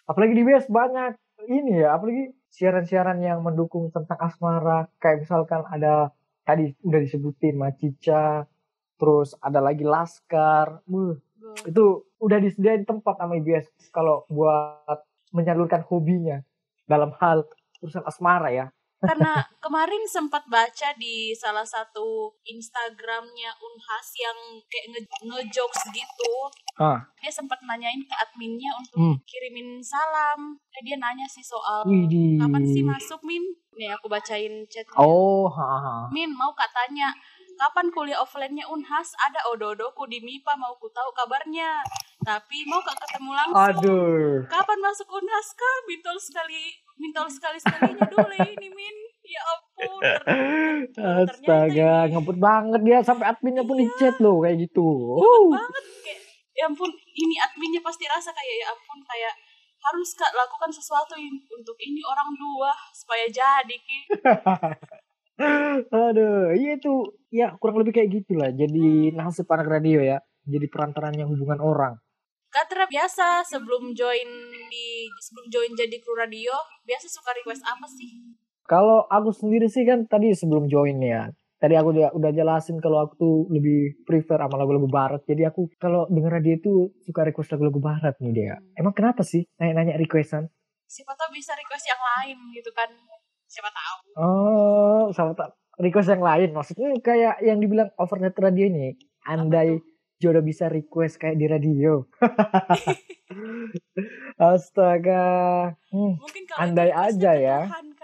Apalagi 0.07 0.33
di 0.35 0.43
BS 0.43 0.67
banyak 0.71 1.19
ini 1.51 1.83
ya, 1.83 1.95
apalagi 1.95 2.31
siaran-siaran 2.51 3.19
yang 3.19 3.43
mendukung 3.43 3.91
tentang 3.91 4.15
asmara. 4.19 4.87
Kayak 4.99 5.27
misalkan 5.27 5.61
ada 5.67 6.15
tadi 6.47 6.71
udah 6.79 6.99
disebutin 7.03 7.59
Macica, 7.59 8.47
terus 8.95 9.35
ada 9.37 9.59
lagi 9.59 9.83
Laskar. 9.83 10.79
Go. 11.37 11.53
itu 11.63 11.85
udah 12.17 12.39
disediain 12.39 12.81
tempat 12.81 13.13
sama 13.15 13.35
IBS 13.35 13.69
kalau 13.91 14.25
buat 14.27 14.99
menyalurkan 15.29 15.85
hobinya 15.85 16.41
dalam 16.83 17.11
hal 17.13 17.45
urusan 17.77 18.01
asmara 18.03 18.49
ya. 18.49 18.65
Karena 18.97 19.37
kemarin 19.63 20.01
sempat 20.09 20.41
baca 20.49 20.89
di 20.97 21.29
salah 21.31 21.61
satu 21.61 22.33
Instagramnya 22.43 23.53
Unhas 23.55 24.07
yang 24.17 24.37
kayak 24.65 24.85
nge 24.89 25.01
ngejokes 25.23 25.81
gitu. 25.93 26.33
Ah, 26.75 27.05
Dia 27.21 27.29
sempat 27.29 27.61
nanyain 27.61 28.01
ke 28.01 28.15
adminnya 28.17 28.73
untuk 28.75 28.97
Hmm. 28.97 29.17
kirimin 29.23 29.77
salam. 29.79 30.57
Eh 30.73 30.81
dia 30.81 30.97
nanya 30.97 31.29
sih 31.29 31.41
soal 31.41 31.85
widih. 31.85 32.41
kapan 32.41 32.63
sih 32.65 32.81
masuk 32.81 33.21
Min? 33.21 33.45
Nih 33.77 33.89
aku 33.93 34.09
bacain 34.09 34.65
chatnya. 34.65 34.97
Oh, 34.97 35.45
ha, 35.47 35.65
ha. 35.77 35.95
Min 36.09 36.33
mau 36.33 36.49
katanya 36.51 37.13
kapan 37.57 37.89
kuliah 37.89 38.17
offline-nya 38.17 38.65
Unhas 38.67 39.13
ada 39.17 39.41
ododoku 39.49 40.05
di 40.05 40.17
MIPA 40.17 40.53
mau 40.57 40.73
ku 40.77 40.89
tahu 40.89 41.09
kabarnya. 41.13 41.81
Tapi 42.21 42.65
mau 42.65 42.81
kak 42.81 42.97
ketemu 42.99 43.31
langsung. 43.31 43.61
Aduh. 43.61 44.43
Kapan 44.49 44.79
masuk 44.81 45.07
Unhas 45.07 45.47
kak? 45.53 45.77
Bintol 45.85 46.17
sekali, 46.17 46.73
bintol 46.97 47.29
sekali 47.29 47.57
sekalinya 47.57 48.03
dulu 48.09 48.27
ini 48.35 48.67
Min. 48.67 48.95
Ya 49.27 49.41
ampun. 49.43 50.01
ter- 50.95 51.27
Astaga, 51.27 52.07
ngebut 52.07 52.39
banget 52.39 52.79
dia 52.79 53.03
sampai 53.03 53.27
adminnya 53.27 53.59
pun 53.61 53.75
di 53.75 53.87
chat 53.99 54.15
loh 54.23 54.39
kayak 54.39 54.55
gitu. 54.63 54.87
Cepet 55.19 55.27
Uh. 55.27 55.51
banget 55.51 55.85
kayak 55.99 56.21
ya 56.55 56.63
ampun 56.65 56.89
ini 56.95 57.35
adminnya 57.37 57.81
pasti 57.83 58.07
rasa 58.07 58.31
kayak 58.31 58.55
ya 58.55 58.65
ampun 58.71 58.99
kayak 59.03 59.33
harus 59.87 60.09
kak 60.19 60.31
lakukan 60.35 60.71
sesuatu 60.71 61.15
in- 61.15 61.43
untuk 61.51 61.75
ini 61.79 62.03
orang 62.03 62.29
dua 62.35 62.71
supaya 62.91 63.25
jadi 63.31 63.75
ki 63.75 63.99
Aduh, 65.93 66.49
iya 66.57 66.81
itu 66.81 66.93
ya 67.29 67.53
kurang 67.61 67.77
lebih 67.85 67.93
kayak 67.93 68.09
gitulah. 68.09 68.49
Jadi 68.49 69.13
nasib 69.13 69.45
anak 69.53 69.69
radio 69.69 70.01
ya, 70.01 70.17
jadi 70.49 70.65
perantaranya 70.65 71.29
hubungan 71.29 71.61
orang. 71.61 71.93
Katra 72.49 72.89
biasa 72.89 73.45
sebelum 73.45 73.93
join 73.93 74.29
di 74.71 75.05
sebelum 75.21 75.45
join 75.51 75.71
jadi 75.77 75.93
kru 76.01 76.17
radio 76.17 76.55
biasa 76.87 77.05
suka 77.11 77.35
request 77.35 77.61
apa 77.67 77.85
sih 77.85 78.33
Kalau 78.65 79.03
aku 79.05 79.29
sendiri 79.35 79.67
sih 79.69 79.83
kan 79.85 80.07
tadi 80.09 80.31
sebelum 80.33 80.65
join 80.65 80.97
ya, 80.99 81.29
tadi 81.57 81.73
aku 81.77 81.93
udah, 81.93 82.09
udah 82.13 82.31
jelasin 82.33 82.77
kalau 82.81 83.05
aku 83.05 83.13
tuh 83.17 83.35
lebih 83.53 84.01
prefer 84.05 84.41
sama 84.41 84.57
lagu-lagu 84.57 84.89
barat. 84.89 85.21
Jadi 85.25 85.45
aku 85.45 85.69
kalau 85.77 86.09
denger 86.09 86.41
radio 86.41 86.53
itu 86.57 86.73
suka 87.05 87.25
request 87.25 87.53
lagu-lagu 87.53 87.81
barat 87.81 88.13
nih 88.21 88.33
dia. 88.33 88.55
Emang 88.77 88.93
kenapa 88.93 89.21
sih 89.21 89.45
nanya-nanya 89.57 89.97
requestan? 89.97 90.49
siapa 90.87 91.11
tahu 91.19 91.35
bisa 91.35 91.51
request 91.51 91.83
yang 91.83 91.99
lain 91.99 92.37
gitu 92.55 92.71
kan 92.71 92.87
siapa 93.43 93.67
tahu 93.75 93.97
Oh, 94.17 95.11
sama 95.11 95.35
tak 95.35 95.53
request 95.77 96.09
yang 96.09 96.23
lain. 96.23 96.49
Maksudnya 96.55 96.89
kayak 97.03 97.43
yang 97.43 97.61
dibilang 97.61 97.91
overnet 97.99 98.33
radio 98.39 98.65
ini. 98.65 98.97
Andai 99.27 99.77
jodoh 100.17 100.41
bisa 100.41 100.71
request 100.71 101.21
kayak 101.21 101.37
di 101.37 101.45
radio. 101.45 102.07
Astaga. 104.41 105.69
Hmm, 105.93 106.17
mungkin 106.17 106.43
kalau 106.49 106.59
Andai 106.65 106.89
aja 106.89 107.31
ya. 107.37 107.59
Tuhan 107.69 107.93
ya 107.93 107.96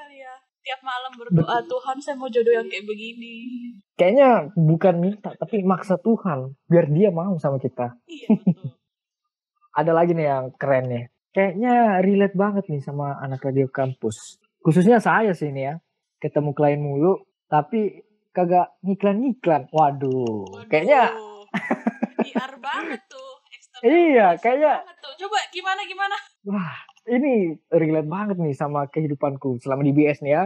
tiap 0.64 0.80
malam 0.82 1.12
berdoa 1.14 1.60
Tuhan 1.62 1.96
saya 2.00 2.16
mau 2.16 2.26
jodoh 2.26 2.52
yang 2.52 2.66
kayak 2.66 2.84
begini 2.84 3.36
Kayaknya 3.94 4.30
bukan 4.54 4.96
minta, 4.98 5.30
tapi 5.34 5.62
maksa 5.62 5.96
Tuhan. 5.98 6.58
Biar 6.66 6.88
dia 6.88 7.12
mau 7.12 7.38
sama 7.38 7.56
kita. 7.58 7.94
iya 8.06 8.26
betul 8.32 8.74
Ada 9.74 9.92
lagi 9.92 10.12
nih 10.12 10.28
yang 10.28 10.46
keren 10.54 10.86
nih. 10.88 11.04
Kayaknya 11.30 11.74
relate 12.00 12.34
banget 12.34 12.66
nih 12.68 12.80
sama 12.80 13.18
anak 13.18 13.42
radio 13.42 13.66
kampus. 13.68 14.38
Khususnya 14.60 14.98
saya 14.98 15.30
sih 15.32 15.50
ini 15.50 15.62
ya. 15.64 15.76
Ketemu 16.18 16.52
klien 16.52 16.78
mulu, 16.78 17.22
tapi 17.46 18.02
kagak 18.30 18.74
ngiklan-ngiklan. 18.82 19.70
Waduh, 19.70 20.46
Waduh, 20.48 20.66
kayaknya 20.68 21.14
PR 22.24 22.54
banget 22.58 23.02
tuh 23.06 23.30
external 23.48 23.84
Iya, 23.84 24.28
relation 24.32 24.42
kayak- 24.42 24.80
banget 24.80 24.98
tuh. 25.00 25.14
coba 25.22 25.40
gimana 25.50 25.82
gimana 25.84 26.16
Wah, 26.46 26.78
ini 27.08 27.60
relate 27.70 28.10
banget 28.10 28.38
nih 28.40 28.56
sama 28.56 28.88
kehidupanku 28.88 29.60
selama 29.60 29.84
di 29.84 29.92
BS 29.92 30.24
nih 30.24 30.34
ya. 30.34 30.44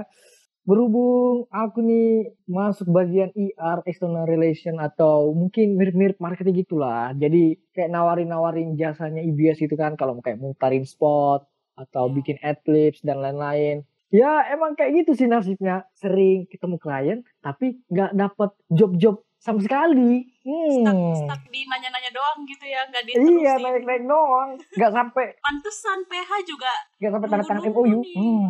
Berhubung 0.67 1.48
aku 1.48 1.80
nih 1.80 2.36
masuk 2.43 2.91
bagian 2.91 3.32
ER, 3.32 3.88
external 3.88 4.28
relation 4.28 4.76
atau 4.84 5.32
mungkin 5.32 5.80
mirip-mirip 5.80 6.20
marketing 6.20 6.67
gitulah. 6.67 7.15
Jadi 7.15 7.56
kayak 7.72 7.88
nawarin-nawarin 7.88 8.76
jasanya 8.76 9.24
IBS 9.24 9.63
gitu 9.63 9.80
kan 9.80 9.96
kalau 9.96 10.20
kayak 10.20 10.43
mutarin 10.43 10.84
spot 10.84 11.48
atau 11.78 12.12
Iya. 12.12 12.15
bikin 12.20 12.38
adlibs 12.43 13.00
dan 13.00 13.24
lain-lain. 13.24 13.88
Ya 14.12 14.43
emang 14.52 14.76
kayak 14.76 15.04
gitu 15.08 15.15
sih 15.15 15.28
nasibnya. 15.32 15.88
Sering 15.96 16.52
ketemu 16.52 16.76
klien 16.80 17.20
tapi 17.39 17.80
nggak 17.88 18.12
dapet 18.15 18.52
job-job 18.67 19.24
sama 19.38 19.60
sekali. 19.60 20.26
stuck 20.41 20.95
Hmm. 20.95 21.15
stuck 21.17 21.41
di 21.47 21.62
nanya-nanya 21.63 22.08
doang 22.10 22.39
gitu 22.43 22.63
ya 22.63 22.82
nggak 22.84 23.04
diterusin 23.04 23.36
Iya 23.38 23.54
naik-naik 23.58 24.04
doang. 24.04 24.50
Nggak 24.73 24.91
sampai 24.93 25.26
pantesan 25.38 26.00
PH 26.06 26.32
juga 26.43 26.73
nggak 26.97 27.12
sampai 27.12 27.28
tanda 27.28 27.43
tangan 27.43 27.63
MOU. 27.67 28.00
Hmm. 28.02 28.47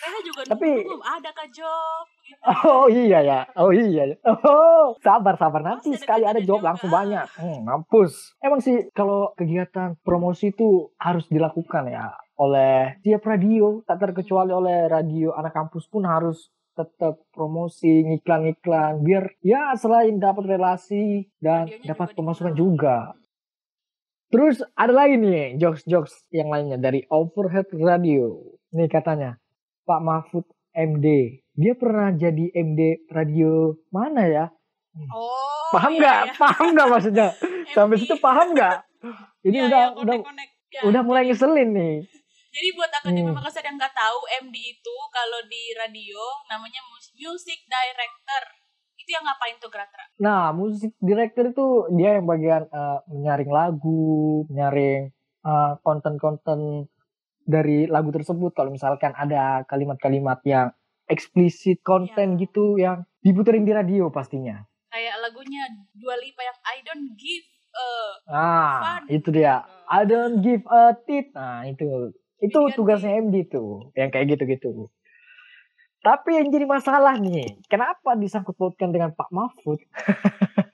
PH 0.00 0.14
juga 0.24 0.40
Tapi- 0.48 0.80
belum 0.82 1.02
ada 1.02 1.30
kah 1.30 1.48
job 1.50 2.04
gitu. 2.20 2.42
Oh 2.64 2.86
iya 2.86 3.18
ya, 3.20 3.40
oh 3.54 3.68
iya 3.68 4.02
ya. 4.06 4.16
Oh 4.24 4.96
sabar 4.98 5.34
sabar 5.36 5.60
nanti 5.60 5.90
ada 5.90 5.98
sekali 5.98 6.22
ada 6.22 6.34
kerjaan 6.34 6.46
job 6.46 6.58
juga. 6.58 6.66
langsung 6.66 6.90
banyak. 6.90 7.26
Hmm, 7.36 7.58
mampus. 7.62 8.12
Emang 8.38 8.58
sih 8.58 8.88
kalau 8.90 9.30
kegiatan 9.34 9.94
promosi 10.00 10.50
itu 10.50 10.68
harus 10.96 11.26
dilakukan 11.26 11.86
ya 11.86 12.10
oleh 12.34 12.96
tiap 13.00 13.20
radio, 13.22 13.84
tak 13.84 14.00
terkecuali 14.00 14.50
oleh 14.50 14.88
radio 14.88 15.30
anak 15.30 15.52
kampus 15.52 15.84
pun 15.86 16.02
harus 16.02 16.48
tetap 16.72 17.20
promosi 17.30 18.02
ngiklan-ngiklan 18.02 19.00
biar 19.00 19.34
ya 19.40 19.74
selain 19.74 20.16
dapat 20.16 20.46
relasi 20.48 21.28
dan 21.38 21.66
Radionya 21.66 21.86
dapat 21.86 22.08
juga 22.08 22.16
pemasukan 22.16 22.52
dikenal. 22.52 22.60
juga. 22.60 22.96
Terus 24.30 24.62
ada 24.74 24.94
lagi 24.94 25.18
nih 25.18 25.58
jokes-jokes 25.58 26.30
yang 26.30 26.48
lainnya 26.48 26.78
dari 26.78 27.02
Overhead 27.06 27.66
Radio. 27.74 28.38
Nih 28.70 28.86
katanya, 28.86 29.42
Pak 29.82 30.00
Mahfud 30.00 30.46
MD. 30.70 31.06
Dia 31.52 31.74
pernah 31.74 32.14
jadi 32.14 32.46
MD 32.54 33.10
radio 33.10 33.74
mana 33.90 34.22
ya? 34.24 34.46
oh 35.10 35.70
Paham 35.70 35.92
iya, 35.92 35.98
nggak? 35.98 36.20
iya. 36.24 36.34
Paham 36.36 36.66
nggak 36.72 36.88
maksudnya? 36.88 37.28
Sampai 37.74 37.98
situ 37.98 38.14
paham 38.18 38.54
nggak? 38.54 38.76
Ini 39.46 39.56
Iya, 39.56 39.66
udah 39.66 39.82
iya, 39.82 39.90
udah 39.92 40.14
connect-connect. 40.22 40.52
Ya, 40.70 40.80
udah 40.86 41.02
mulai 41.02 41.22
ngeselin 41.26 41.70
nih. 41.74 41.94
Jadi 42.50 42.68
buat 42.74 42.90
Akademi 42.92 43.24
Hmm. 43.24 43.36
Makassar 43.36 43.62
yang 43.62 43.74
nggak 43.74 43.94
tahu, 43.94 44.18
MD 44.42 44.56
itu 44.72 44.96
kalau 45.08 45.40
di 45.46 45.70
radio 45.72 46.18
namanya 46.46 46.82
mus- 46.84 47.14
Music 47.14 47.62
Director. 47.64 48.42
Itu 48.96 49.08
yang 49.08 49.22
ngapain 49.22 49.56
tuh 49.56 49.70
Gratra? 49.70 50.04
Nah, 50.18 50.50
musik 50.50 50.92
director 51.00 51.48
itu 51.48 51.66
dia 51.90 52.18
yang 52.18 52.26
bagian 52.26 52.68
eh, 52.68 52.98
menyaring 53.08 53.48
lagu, 53.48 54.10
menyaring 54.46 55.08
eh, 55.40 55.72
konten-konten 55.80 56.84
dari 57.42 57.86
lagu 57.86 58.10
tersebut. 58.10 58.52
Kalau 58.52 58.68
misalkan 58.68 59.14
ada 59.14 59.64
kalimat-kalimat 59.64 60.42
yang 60.44 60.68
eksplisit 61.06 61.80
konten 61.80 62.34
Iya. 62.34 62.40
gitu 62.40 62.76
yang 62.76 63.02
diputerin 63.18 63.62
di 63.62 63.72
radio 63.72 64.06
pastinya. 64.08 64.60
Kayak 64.86 65.16
lagunya 65.20 65.62
Dua 65.92 66.14
Lipa 66.14 66.42
yang 66.42 66.58
I 66.60 66.76
Don't 66.80 67.08
Give 67.14 67.46
a 67.72 67.88
Nah, 68.28 68.74
Fun. 68.76 69.02
itu 69.08 69.28
dia. 69.30 69.62
I 69.86 70.02
don't 70.02 70.38
give 70.38 70.62
a 70.66 70.82
tit. 71.00 71.30
Nah, 71.32 71.62
itu. 71.64 72.10
Itu 72.40 72.66
Diganti. 72.66 72.76
tugasnya 72.76 73.12
MD 73.20 73.36
tuh. 73.46 73.92
Yang 73.92 74.08
kayak 74.16 74.26
gitu-gitu. 74.36 74.88
Tapi 76.00 76.40
yang 76.40 76.48
jadi 76.48 76.64
masalah 76.64 77.20
nih, 77.20 77.60
kenapa 77.68 78.16
disangkut 78.16 78.56
pautkan 78.56 78.88
dengan 78.88 79.12
Pak 79.12 79.28
Mahfud? 79.28 79.84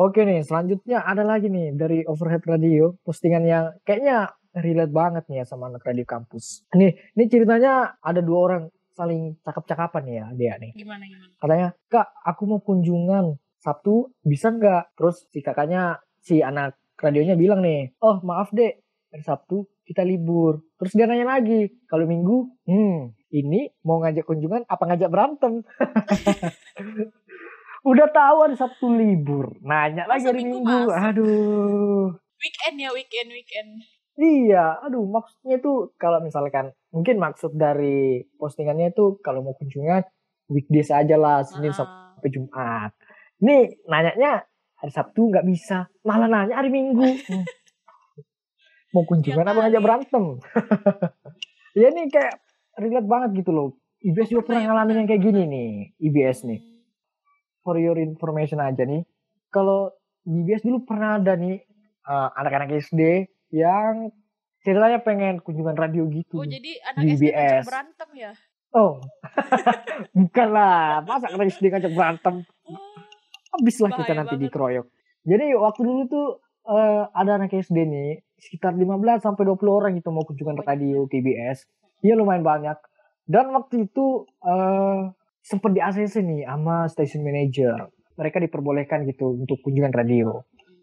Oke 0.00 0.24
nih, 0.24 0.40
selanjutnya 0.40 1.04
ada 1.04 1.20
lagi 1.20 1.52
nih 1.52 1.76
dari 1.76 2.00
Overhead 2.08 2.40
Radio, 2.48 2.96
postingan 3.04 3.44
yang 3.44 3.76
kayaknya 3.84 4.32
relate 4.56 4.88
banget 4.88 5.24
nih 5.28 5.44
ya 5.44 5.44
sama 5.44 5.68
anak 5.68 5.84
radio 5.84 6.08
kampus. 6.08 6.64
Nih, 6.72 6.96
ini 7.12 7.24
ceritanya 7.28 8.00
ada 8.00 8.24
dua 8.24 8.38
orang 8.40 8.62
saling 8.96 9.36
cakap-cakapan 9.44 10.02
nih 10.04 10.16
ya 10.16 10.26
dia 10.32 10.52
nih. 10.60 10.72
gimana 10.76 11.04
gimana? 11.04 11.32
Katanya, 11.36 11.68
kak 11.92 12.08
aku 12.24 12.42
mau 12.48 12.60
kunjungan 12.64 13.36
Sabtu 13.60 14.12
bisa 14.24 14.48
nggak? 14.52 14.96
Terus 14.96 15.28
si 15.28 15.44
kakaknya, 15.44 16.00
si 16.24 16.40
anak 16.40 16.76
radionya 16.96 17.36
bilang 17.36 17.60
nih, 17.60 17.92
oh 18.00 18.20
maaf 18.24 18.48
dek, 18.52 18.80
hari 19.12 19.24
Sabtu 19.24 19.68
kita 19.82 20.02
libur. 20.02 20.62
Terus 20.78 20.92
dia 20.94 21.06
nanya 21.06 21.38
lagi, 21.38 21.70
kalau 21.86 22.06
minggu, 22.06 22.50
hmm 22.64 23.18
ini 23.32 23.72
mau 23.82 23.96
ngajak 23.98 24.28
kunjungan 24.28 24.68
apa 24.68 24.82
ngajak 24.84 25.08
berantem? 25.08 25.64
Udah 27.82 28.06
tahu 28.14 28.36
hari 28.46 28.54
Sabtu 28.54 28.94
libur, 28.94 29.58
nanya 29.58 30.06
lagi 30.06 30.28
hari 30.28 30.46
Minggu 30.46 30.62
Minggu. 30.62 30.86
masuk? 30.86 30.94
Aduh, 30.94 32.04
Weekend 32.38 32.76
ya 32.78 32.90
weekend 32.90 33.28
weekend. 33.30 33.70
Iya, 34.12 34.76
aduh 34.82 35.08
maksudnya 35.08 35.56
tuh 35.58 35.94
kalau 35.96 36.20
misalkan 36.20 36.70
mungkin 36.92 37.16
maksud 37.16 37.56
dari 37.56 38.22
postingannya 38.36 38.92
itu 38.92 39.16
kalau 39.24 39.40
mau 39.40 39.56
kunjungan 39.56 40.04
weekdays 40.52 40.92
aja 40.92 41.16
lah 41.16 41.40
Senin 41.42 41.72
Ah, 41.72 42.12
sampai 42.12 42.28
Jumat. 42.28 42.92
Nih 43.40 43.80
nanyanya 43.88 44.44
hari 44.76 44.92
Sabtu 44.92 45.32
nggak 45.32 45.46
bisa, 45.48 45.88
malah 46.04 46.28
nanya 46.28 46.60
hari 46.60 46.68
Minggu. 46.68 47.02
Mau 48.92 49.04
kunjungan 49.04 49.42
apa 49.42 49.58
ngajak 49.64 49.82
berantem? 49.82 50.24
ya 51.80 51.86
ini 51.88 52.12
kayak 52.12 52.34
relate 52.76 53.08
banget 53.08 53.30
gitu 53.40 53.50
loh. 53.50 53.68
IBS 54.02 54.28
juga 54.28 54.42
Pernah 54.44 54.46
pernah 54.46 54.60
ya, 54.60 54.68
ngalamin 54.68 54.96
yang 54.98 55.08
kayak 55.08 55.22
gini 55.22 55.42
nih, 55.46 55.70
IBS 56.02 56.38
nih. 56.44 56.60
For 57.62 57.78
your 57.78 57.96
information 57.96 58.58
aja 58.58 58.82
nih, 58.82 59.06
kalau 59.48 59.94
di 60.20 60.42
IBS 60.42 60.66
dulu 60.66 60.82
pernah 60.82 61.16
ada 61.16 61.32
nih 61.34 61.62
eh, 62.02 62.28
anak-anak 62.36 62.74
SD 62.82 63.00
yang 63.54 64.10
ceritanya 64.60 64.98
pengen 65.00 65.38
kunjungan 65.38 65.74
radio 65.74 66.04
gitu. 66.06 66.36
Oh 66.36 66.46
jadi 66.46 66.82
anak 66.84 67.00
Di 67.00 67.08
SD 67.14 67.24
ngajak 67.24 67.48
BS. 67.62 67.64
berantem 67.66 68.10
ya? 68.12 68.32
Oh, 68.72 68.92
bukan 70.18 70.48
lah. 70.50 71.00
Masa 71.02 71.28
anak 71.28 71.48
SD 71.48 71.64
ngajak 71.68 71.92
berantem? 71.92 72.34
Wah, 72.66 73.00
Habis 73.52 73.76
lah 73.80 73.90
kita 73.94 74.12
nanti 74.12 74.34
banget. 74.34 74.44
dikeroyok. 74.48 74.86
Jadi 75.22 75.46
waktu 75.54 75.80
dulu 75.80 76.02
tuh 76.08 76.26
eh, 76.66 77.02
ada 77.06 77.30
anak 77.38 77.52
SD 77.52 77.78
nih, 77.78 78.10
sekitar 78.42 78.74
15 78.74 79.22
sampai 79.22 79.42
20 79.46 79.62
orang 79.70 79.92
gitu 79.94 80.10
mau 80.10 80.26
kunjungan 80.26 80.58
radio 80.66 81.06
KBS. 81.06 81.70
Iya 82.02 82.18
lumayan 82.18 82.42
banyak. 82.42 82.74
Dan 83.22 83.54
waktu 83.54 83.86
itu 83.86 84.26
eh 84.42 85.14
sempat 85.42 85.70
di 85.70 85.80
ACC 85.82 86.22
nih 86.26 86.42
sama 86.46 86.90
station 86.90 87.22
manager. 87.22 87.86
Mereka 88.18 88.42
diperbolehkan 88.42 89.06
gitu 89.06 89.38
untuk 89.38 89.62
kunjungan 89.62 89.94
radio. 89.94 90.42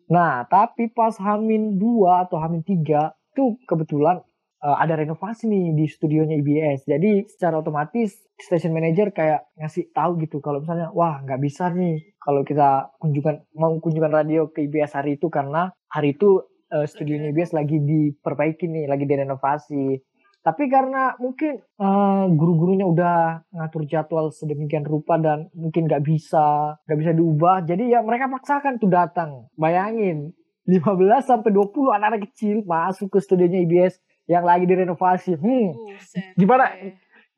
Nah, 0.09 0.41
tapi 0.49 0.89
pas 0.89 1.13
Hamin 1.21 1.77
2 1.77 2.25
atau 2.25 2.41
Hamin 2.41 2.65
3 2.65 3.13
tuh 3.37 3.59
kebetulan 3.69 4.23
eh, 4.63 4.77
ada 4.79 4.97
renovasi 4.97 5.45
nih 5.51 5.75
di 5.75 5.85
studionya 5.85 6.39
IBS. 6.39 6.87
Jadi 6.87 7.27
secara 7.27 7.59
otomatis 7.59 8.17
station 8.39 8.71
manager 8.71 9.11
kayak 9.11 9.51
ngasih 9.59 9.91
tahu 9.91 10.15
gitu 10.23 10.39
kalau 10.39 10.63
misalnya 10.63 10.89
wah 10.95 11.19
nggak 11.21 11.39
bisa 11.43 11.69
nih 11.75 12.15
kalau 12.23 12.47
kita 12.47 12.87
kunjungan 12.97 13.43
mau 13.55 13.75
kunjungan 13.83 14.11
radio 14.11 14.47
ke 14.47 14.65
IBS 14.65 14.95
hari 14.95 15.19
itu 15.19 15.27
karena 15.27 15.75
hari 15.91 16.15
itu 16.15 16.39
eh, 16.69 16.86
studionya 16.86 17.34
IBS 17.34 17.51
lagi 17.58 17.77
diperbaiki 17.82 18.65
nih, 18.69 18.86
lagi 18.86 19.05
direnovasi. 19.05 19.99
Tapi 20.39 20.71
karena 20.71 21.19
mungkin 21.19 21.60
eh, 21.60 22.25
guru-gurunya 22.32 22.88
udah 22.88 23.43
ngatur 23.51 23.84
jadwal 23.89 24.32
sedemikian 24.32 24.88
rupa 24.88 25.19
dan 25.19 25.51
mungkin 25.51 25.89
nggak 25.89 26.05
bisa 26.05 26.77
nggak 26.88 26.99
bisa 26.99 27.12
diubah, 27.12 27.58
jadi 27.65 27.97
ya 27.97 27.99
mereka 28.05 28.32
paksakan 28.32 28.79
tuh 28.79 28.89
datang. 28.89 29.49
Bayangin 29.60 30.32
15 30.69 31.25
sampai 31.25 31.49
20 31.49 31.97
anak-anak 31.97 32.21
kecil 32.29 32.62
masuk 32.63 33.10
ke 33.10 33.19
studionya 33.19 33.65
IBS 33.65 33.97
yang 34.29 34.45
lagi 34.45 34.69
direnovasi. 34.69 35.34
Hmm, 35.41 35.73
Buset. 35.73 36.38
Gimana? 36.38 36.65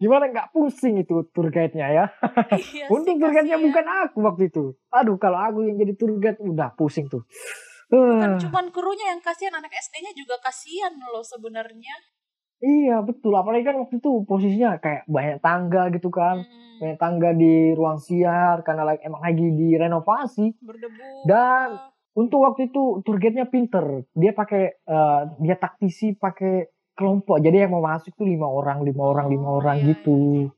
gimana 0.01 0.33
nggak 0.33 0.49
pusing 0.49 0.97
itu 0.97 1.29
tour 1.29 1.53
guide-nya 1.53 1.87
ya? 1.93 2.05
Iya 2.73 2.89
Untung 2.89 3.21
tour 3.21 3.29
guide-nya 3.29 3.61
bukan 3.61 3.85
aku 3.85 4.17
waktu 4.25 4.49
itu. 4.49 4.73
Aduh, 4.89 5.21
kalau 5.21 5.37
aku 5.37 5.61
yang 5.69 5.77
jadi 5.77 5.93
tour 5.93 6.17
guide 6.17 6.41
udah 6.41 6.73
pusing 6.73 7.05
tuh. 7.05 7.21
Bukan 7.91 8.31
cuman 8.47 8.65
krunya 8.71 9.11
yang 9.11 9.19
kasihan, 9.19 9.51
anak 9.59 9.71
SD-nya 9.75 10.15
juga 10.15 10.39
kasihan 10.39 10.95
loh 11.11 11.23
sebenarnya. 11.23 11.95
iya 12.61 13.01
betul, 13.01 13.33
apalagi 13.33 13.65
kan 13.65 13.73
waktu 13.81 13.97
itu 13.97 14.21
posisinya 14.23 14.77
kayak 14.77 15.09
banyak 15.09 15.41
tangga 15.41 15.89
gitu 15.91 16.13
kan. 16.13 16.45
Hmm, 16.45 16.77
Banyak 16.77 16.97
tangga 16.97 17.29
di 17.33 17.73
ruang 17.73 17.97
siar 17.97 18.61
karena 18.61 18.85
lagi, 18.85 19.01
emang 19.01 19.21
lagi 19.21 19.47
direnovasi. 19.49 20.45
berdebu. 20.61 21.25
Dan-. 21.25 21.89
Untuk 22.11 22.43
waktu 22.43 22.67
itu 22.67 22.99
tour 23.07 23.17
guide-nya 23.17 23.47
pinter. 23.47 24.03
Dia 24.11 24.35
pakai 24.35 24.63
eh, 24.83 25.21
dia 25.39 25.55
taktisi 25.55 26.11
pakai 26.11 26.67
kelompok. 26.91 27.39
Jadi 27.39 27.63
yang 27.63 27.71
mau 27.71 27.81
masuk 27.81 28.11
tuh 28.13 28.27
lima 28.27 28.51
orang, 28.51 28.83
lima 28.83 29.03
orang, 29.07 29.31
lima 29.31 29.47
Oh, 29.47 29.57
orang 29.63 29.79
iya, 29.79 29.87
gitu. 29.95 30.51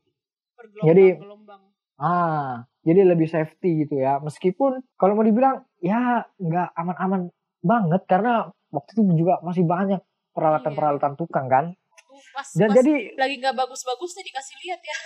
Bergelombang, 0.57 1.21
gelombang. 1.21 1.61
Ah, 1.95 2.65
jadi 2.83 3.07
lebih 3.07 3.27
safety 3.27 3.87
gitu 3.87 3.97
ya. 3.97 4.19
Meskipun 4.19 4.83
kalau 4.95 5.15
mau 5.15 5.23
dibilang 5.23 5.63
ya 5.79 6.27
nggak 6.35 6.75
aman-aman 6.75 7.31
banget 7.63 8.03
karena 8.05 8.51
waktu 8.69 8.89
itu 8.93 9.01
juga 9.15 9.39
masih 9.39 9.63
banyak 9.63 10.03
peralatan-peralatan 10.35 11.15
tukang 11.15 11.47
kan. 11.47 11.65
Pas, 12.33 12.47
Dan 12.53 12.69
pas 12.69 12.75
jadi 12.77 13.13
lagi 13.15 13.35
nggak 13.39 13.55
bagus-bagusnya 13.55 14.21
dikasih 14.21 14.55
lihat 14.59 14.81
ya. 14.81 14.97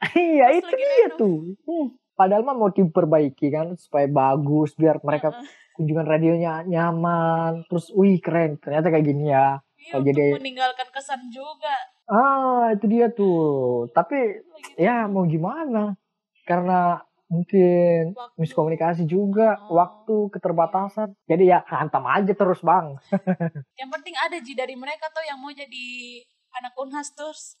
iya 0.30 0.46
pas 0.46 0.56
itu 0.56 0.72
dia 0.72 1.08
tuh. 1.16 1.38
Hmm, 1.64 1.88
Padahal 2.14 2.44
mah 2.44 2.52
mau 2.52 2.68
diperbaiki 2.68 3.48
kan 3.48 3.72
supaya 3.80 4.04
bagus 4.04 4.76
biar 4.76 5.00
mereka 5.00 5.32
Heeh. 5.32 5.48
kunjungan 5.72 6.04
radionya 6.04 6.60
nyaman. 6.68 7.64
Terus 7.64 7.88
wih 7.96 8.20
keren 8.20 8.60
ternyata 8.60 8.92
kayak 8.92 9.08
gini 9.08 9.32
ya. 9.32 9.56
Iya, 9.80 10.04
jadi- 10.04 10.36
meninggalkan 10.36 10.92
kesan 10.92 11.32
juga. 11.32 11.72
Ah 12.04 12.76
itu 12.76 12.84
dia 12.84 13.08
tuh. 13.08 13.88
Tapi 13.88 14.18
Lagi 14.36 14.76
ya 14.76 15.08
mau 15.08 15.24
gimana? 15.24 15.96
Karena 16.50 16.98
mungkin 17.30 18.10
waktu. 18.12 18.34
miskomunikasi 18.36 19.06
juga, 19.06 19.54
Oh. 19.62 19.78
waktu 19.78 20.16
keterbatasan. 20.28 21.14
Jadi 21.24 21.46
ya 21.46 21.62
hantam 21.64 22.02
aja 22.04 22.34
terus 22.34 22.58
bang. 22.60 22.98
Yang 23.78 23.90
penting 23.92 24.14
ada 24.18 24.36
Ji 24.36 24.52
dari 24.52 24.74
mereka 24.74 25.06
tuh 25.08 25.22
yang 25.22 25.38
mau 25.38 25.54
jadi 25.54 25.86
anak 26.52 26.74
unhas 26.76 27.14
terus 27.14 27.54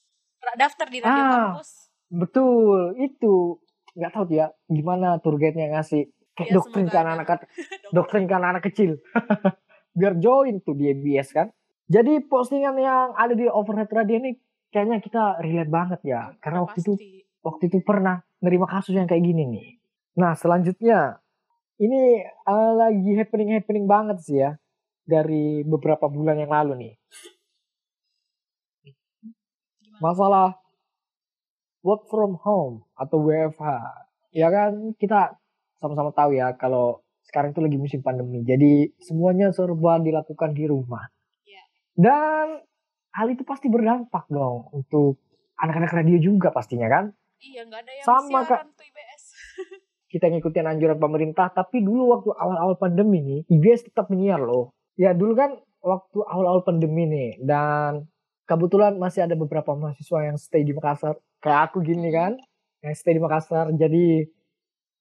daftar 0.56 0.86
di 0.86 0.98
radio 0.98 1.22
Ah. 1.22 1.30
kampus. 1.54 1.70
Betul, 2.10 2.98
itu 2.98 3.62
nggak 3.92 4.10
tahu 4.10 4.26
ya 4.32 4.50
gimana 4.66 5.18
tour 5.18 5.34
guide-nya 5.34 5.70
ngasih 5.70 6.10
kayak 6.32 6.48
Ya, 6.48 6.54
doktrin 6.56 6.86
ke 6.86 6.96
anak-anak 6.96 7.46
doktrin 7.96 8.26
ke 8.26 8.34
anak-anak 8.34 8.62
kecil. 8.64 8.98
Biar 9.92 10.14
join 10.16 10.58
tuh 10.60 10.74
di 10.74 10.90
MBS 10.90 11.30
kan. 11.30 11.46
Jadi 11.86 12.22
postingan 12.22 12.74
yang 12.76 13.14
ada 13.14 13.34
di 13.34 13.46
Overhead 13.46 13.90
Radio 13.92 14.18
ini 14.18 14.34
kayaknya 14.68 14.98
kita 14.98 15.22
relate 15.38 15.66
banget 15.68 16.00
ya. 16.02 16.34
Karena 16.38 16.62
waktu 16.62 16.78
itu 16.80 16.94
Pasti. 16.94 17.22
waktu 17.40 17.62
itu 17.66 17.78
pernah 17.80 18.18
nerima 18.40 18.66
kasus 18.68 18.96
yang 18.96 19.08
kayak 19.08 19.24
gini 19.24 19.44
nih. 19.46 19.68
Nah 20.16 20.32
selanjutnya 20.36 21.20
ini 21.80 22.24
eh, 22.28 22.72
lagi 22.76 23.10
happening 23.16 23.56
happening 23.56 23.86
banget 23.88 24.18
sih 24.24 24.36
ya 24.40 24.56
dari 25.04 25.64
beberapa 25.64 26.08
bulan 26.08 26.40
yang 26.40 26.52
lalu 26.52 26.72
nih. 26.76 26.94
Masalah 30.00 30.56
work 31.84 32.08
from 32.08 32.36
home 32.40 32.84
atau 32.96 33.20
WFH. 33.20 33.68
Ya 34.32 34.48
kan 34.48 34.94
kita 34.96 35.36
sama-sama 35.80 36.12
tahu 36.12 36.36
ya 36.36 36.52
kalau 36.56 37.04
sekarang 37.26 37.52
itu 37.52 37.60
lagi 37.60 37.78
musim 37.80 38.00
pandemi. 38.00 38.44
Jadi 38.44 38.94
semuanya 39.00 39.52
serba 39.52 40.00
dilakukan 40.00 40.56
di 40.56 40.64
rumah. 40.68 41.08
Iya. 41.44 41.62
Dan 41.96 42.46
hal 43.14 43.26
itu 43.32 43.42
pasti 43.42 43.66
berdampak 43.68 44.28
dong 44.30 44.70
untuk 44.72 45.20
anak-anak 45.60 45.92
radio 45.92 46.18
juga 46.20 46.52
pastinya 46.54 46.88
kan. 46.88 47.04
Iya 47.40 47.60
nggak 47.66 47.80
ada 47.82 47.92
yang 47.92 48.06
Sama, 48.06 48.38
siaran 48.44 48.68
tuh 48.76 48.84
IBS. 48.84 49.24
kita 50.12 50.26
ngikutin 50.26 50.66
anjuran 50.66 50.98
pemerintah 50.98 51.46
tapi 51.54 51.86
dulu 51.86 52.18
waktu 52.18 52.30
awal-awal 52.34 52.74
pandemi 52.76 53.22
nih 53.22 53.40
IBS 53.48 53.88
tetap 53.88 54.10
menyiar 54.12 54.42
loh. 54.42 54.74
Ya 55.00 55.16
dulu 55.16 55.32
kan 55.38 55.56
waktu 55.80 56.18
awal-awal 56.20 56.66
pandemi 56.66 57.08
nih 57.08 57.30
dan 57.40 58.10
kebetulan 58.44 58.98
masih 59.00 59.24
ada 59.24 59.38
beberapa 59.38 59.72
mahasiswa 59.72 60.28
yang 60.28 60.36
stay 60.36 60.66
di 60.66 60.74
Makassar. 60.74 61.16
Kayak 61.40 61.70
aku 61.70 61.80
gini 61.80 62.10
kan 62.12 62.36
yang 62.84 62.92
stay 62.92 63.16
di 63.16 63.22
Makassar. 63.22 63.72
Jadi 63.72 64.26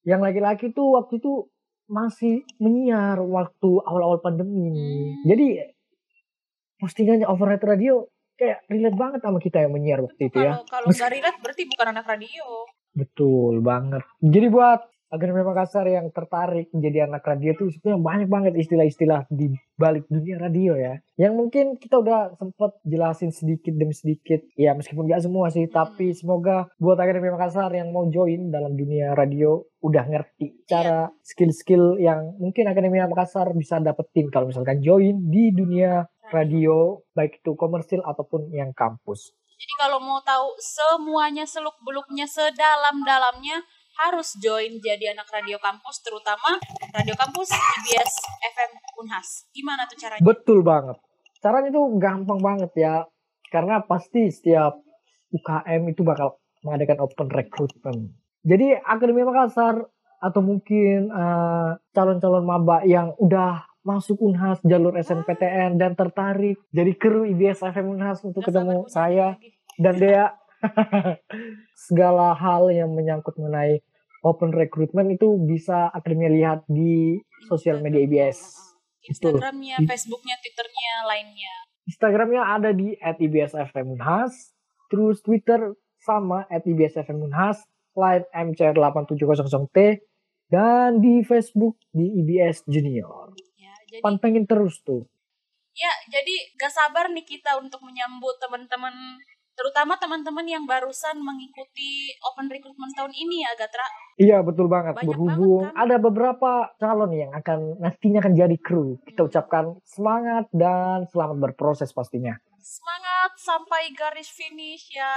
yang 0.08 0.24
laki-laki 0.24 0.72
tuh 0.72 0.96
waktu 0.96 1.20
itu 1.20 1.50
masih 1.90 2.46
menyiar 2.62 3.18
waktu 3.18 3.82
awal-awal 3.82 4.22
pandemi 4.22 4.70
Hmm. 4.70 5.26
jadi 5.26 5.74
postingannya 6.78 7.26
overhead 7.26 7.66
radio 7.66 8.06
kayak 8.40 8.64
relate 8.72 8.96
banget 8.96 9.20
sama 9.20 9.40
kita 9.44 9.58
yang 9.68 9.76
menyiar 9.76 10.00
waktu 10.00 10.32
itu 10.32 10.38
ya 10.40 10.64
Kalau 10.64 10.88
nggak 10.88 11.12
relate 11.12 11.40
berarti 11.44 11.64
bukan 11.68 11.88
anak 11.92 12.06
radio. 12.08 12.46
Betul 12.96 13.54
banget. 13.60 14.04
Jadi 14.24 14.48
buat 14.48 14.80
Akademi 15.10 15.42
Makassar 15.42 15.90
yang 15.90 16.14
tertarik 16.14 16.70
menjadi 16.70 17.10
anak 17.10 17.26
radio 17.26 17.58
tuh 17.58 17.74
sebenarnya 17.74 17.98
banyak 17.98 18.30
banget 18.30 18.54
istilah-istilah 18.62 19.26
di 19.34 19.50
balik 19.74 20.06
dunia 20.06 20.38
radio 20.38 20.78
ya. 20.78 21.02
Yang 21.18 21.34
mungkin 21.34 21.66
kita 21.82 21.98
udah 21.98 22.38
sempet 22.38 22.78
jelasin 22.86 23.34
sedikit 23.34 23.74
demi 23.74 23.98
sedikit. 23.98 24.46
Ya 24.54 24.78
meskipun 24.78 25.10
gak 25.10 25.26
semua 25.26 25.50
sih, 25.50 25.66
tapi 25.66 26.14
semoga 26.14 26.70
buat 26.78 27.02
Akademi 27.02 27.34
Makassar 27.34 27.74
yang 27.74 27.90
mau 27.90 28.06
join 28.14 28.54
dalam 28.54 28.78
dunia 28.78 29.18
radio 29.18 29.66
udah 29.82 30.06
ngerti 30.06 30.62
cara 30.70 31.10
skill-skill 31.26 31.98
yang 31.98 32.38
mungkin 32.38 32.70
Akademi 32.70 33.02
Makassar 33.02 33.50
bisa 33.58 33.82
dapetin 33.82 34.30
kalau 34.30 34.54
misalkan 34.54 34.78
join 34.78 35.26
di 35.26 35.50
dunia 35.58 36.06
radio 36.32 37.02
baik 37.18 37.42
itu 37.42 37.52
komersil 37.58 38.02
ataupun 38.06 38.50
yang 38.54 38.72
kampus. 38.74 39.34
Jadi 39.60 39.74
kalau 39.76 40.00
mau 40.00 40.24
tahu 40.24 40.56
semuanya 40.62 41.44
seluk 41.44 41.76
beluknya 41.84 42.24
sedalam-dalamnya 42.24 43.60
harus 44.00 44.40
join 44.40 44.80
jadi 44.80 45.12
anak 45.12 45.28
radio 45.28 45.60
kampus 45.60 46.00
terutama 46.00 46.56
radio 46.96 47.12
kampus 47.20 47.52
IBS 47.52 48.14
FM 48.56 48.72
Unhas. 49.04 49.44
Gimana 49.52 49.84
tuh 49.92 50.00
caranya? 50.00 50.24
Betul 50.24 50.64
banget. 50.64 50.96
Caranya 51.44 51.70
tuh 51.76 51.86
gampang 52.00 52.40
banget 52.40 52.72
ya. 52.80 53.04
Karena 53.52 53.84
pasti 53.84 54.32
setiap 54.32 54.80
UKM 55.36 55.92
itu 55.92 56.02
bakal 56.08 56.40
mengadakan 56.64 57.04
open 57.04 57.28
recruitment. 57.28 58.16
Jadi 58.48 58.80
Akademi 58.80 59.28
Makassar 59.28 59.84
atau 60.20 60.42
mungkin 60.44 61.12
eh, 61.12 61.70
calon-calon 61.96 62.44
maba 62.44 62.84
yang 62.84 63.16
udah 63.20 63.69
masuk 63.84 64.20
Unhas 64.20 64.60
jalur 64.62 64.96
SNPTN 65.00 65.80
dan 65.80 65.96
tertarik 65.96 66.60
jadi 66.70 66.92
kru 67.00 67.24
IBS 67.26 67.64
FM 67.64 67.96
Unhas 67.96 68.20
untuk 68.22 68.44
Nggak 68.44 68.52
ketemu 68.52 68.78
saya 68.92 69.28
lagi. 69.40 69.50
dan 69.80 69.96
Dea. 69.98 70.28
Segala 71.88 72.36
hal 72.36 72.68
yang 72.76 72.92
menyangkut 72.92 73.40
mengenai 73.40 73.80
open 74.28 74.52
recruitment 74.52 75.16
itu 75.16 75.40
bisa 75.48 75.88
akademi 75.96 76.28
lihat 76.28 76.68
di 76.68 77.16
sosial 77.48 77.80
media 77.80 78.04
IBS. 78.04 78.60
Instagramnya, 79.08 79.80
Facebooknya, 79.88 80.36
Twitternya, 80.44 80.94
lainnya. 81.08 81.56
Instagramnya 81.88 82.44
ada 82.44 82.70
di 82.76 82.94
@ibsfmunhas, 83.00 84.54
terus 84.92 85.24
Twitter 85.24 85.74
sama 86.04 86.44
@ibsfmunhas, 86.52 87.64
line 87.96 88.28
mcr8700t, 88.36 90.04
dan 90.52 91.00
di 91.00 91.24
Facebook 91.24 91.80
di 91.96 92.20
IBS 92.20 92.68
Junior. 92.68 93.32
Jadi 93.90 94.00
Pantengin 94.00 94.46
terus 94.46 94.80
tuh. 94.82 95.04
ya 95.72 95.90
jadi 96.10 96.36
gak 96.56 96.70
sabar 96.70 97.08
nih 97.08 97.24
kita 97.24 97.56
untuk 97.56 97.80
menyambut 97.80 98.36
teman-teman 98.38 98.92
terutama 99.54 99.96
teman-teman 99.96 100.44
yang 100.44 100.64
barusan 100.64 101.20
mengikuti 101.20 101.92
open 102.22 102.48
recruitment 102.48 102.92
tahun 102.94 103.12
ini 103.12 103.44
ya 103.44 103.52
Gatra. 103.54 103.86
Iya 104.16 104.38
betul 104.40 104.68
banget. 104.68 104.96
Banyak 104.96 105.04
Berhubung 105.06 105.64
banget, 105.66 105.76
kan? 105.76 105.84
ada 105.84 105.96
beberapa 105.98 106.52
calon 106.76 107.12
yang 107.12 107.32
akan 107.34 107.60
nantinya 107.78 108.20
akan 108.20 108.34
jadi 108.36 108.58
kru. 108.58 109.00
Kita 109.04 109.20
Hmm. 109.20 109.30
ucapkan 109.30 109.66
semangat 109.84 110.46
dan 110.52 111.08
selamat 111.08 111.38
berproses 111.42 111.92
pastinya. 111.92 112.40
Semangat 112.58 113.32
sampai 113.36 113.92
garis 113.92 114.28
finish 114.30 114.92
ya. 114.92 115.16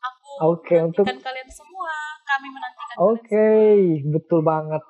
Aku 0.00 0.56
untuk- 0.82 1.04
menantikan 1.04 1.20
kalian 1.22 1.50
semua. 1.50 1.92
Kami 2.22 2.48
menantikan 2.48 2.94
Oke, 2.98 3.24
kalian 3.24 4.08
betul 4.10 4.40
banget. 4.42 4.80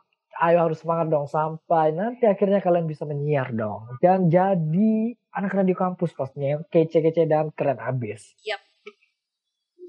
Ayo 0.41 0.65
harus 0.65 0.81
semangat 0.81 1.13
dong 1.13 1.29
sampai 1.29 1.93
nanti 1.93 2.25
akhirnya 2.25 2.65
kalian 2.65 2.89
bisa 2.89 3.05
menyiar 3.05 3.53
dong 3.53 4.01
dan 4.01 4.33
jadi 4.33 5.13
anak 5.37 5.53
radio 5.53 5.77
kampus 5.77 6.17
pastinya 6.17 6.59
yang 6.59 6.63
kece-kece 6.73 7.29
dan 7.29 7.53
keren 7.53 7.77
abis. 7.77 8.35
semua. 8.41 8.57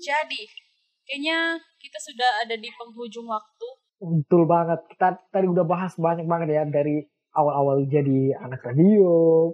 Jadi, 0.02 0.42
kayaknya 1.06 1.62
kita 1.78 1.98
sudah 2.02 2.30
ada 2.42 2.58
di 2.58 2.70
penghujung 2.74 3.30
waktu. 3.30 3.68
Betul 4.02 4.50
banget. 4.50 4.82
Kita 4.90 5.14
tadi 5.30 5.46
udah 5.46 5.62
bahas 5.62 5.94
banyak 5.94 6.26
banget 6.26 6.58
ya 6.58 6.64
dari 6.66 7.06
awal-awal 7.38 7.86
jadi 7.86 8.34
anak 8.42 8.66
radio, 8.66 9.54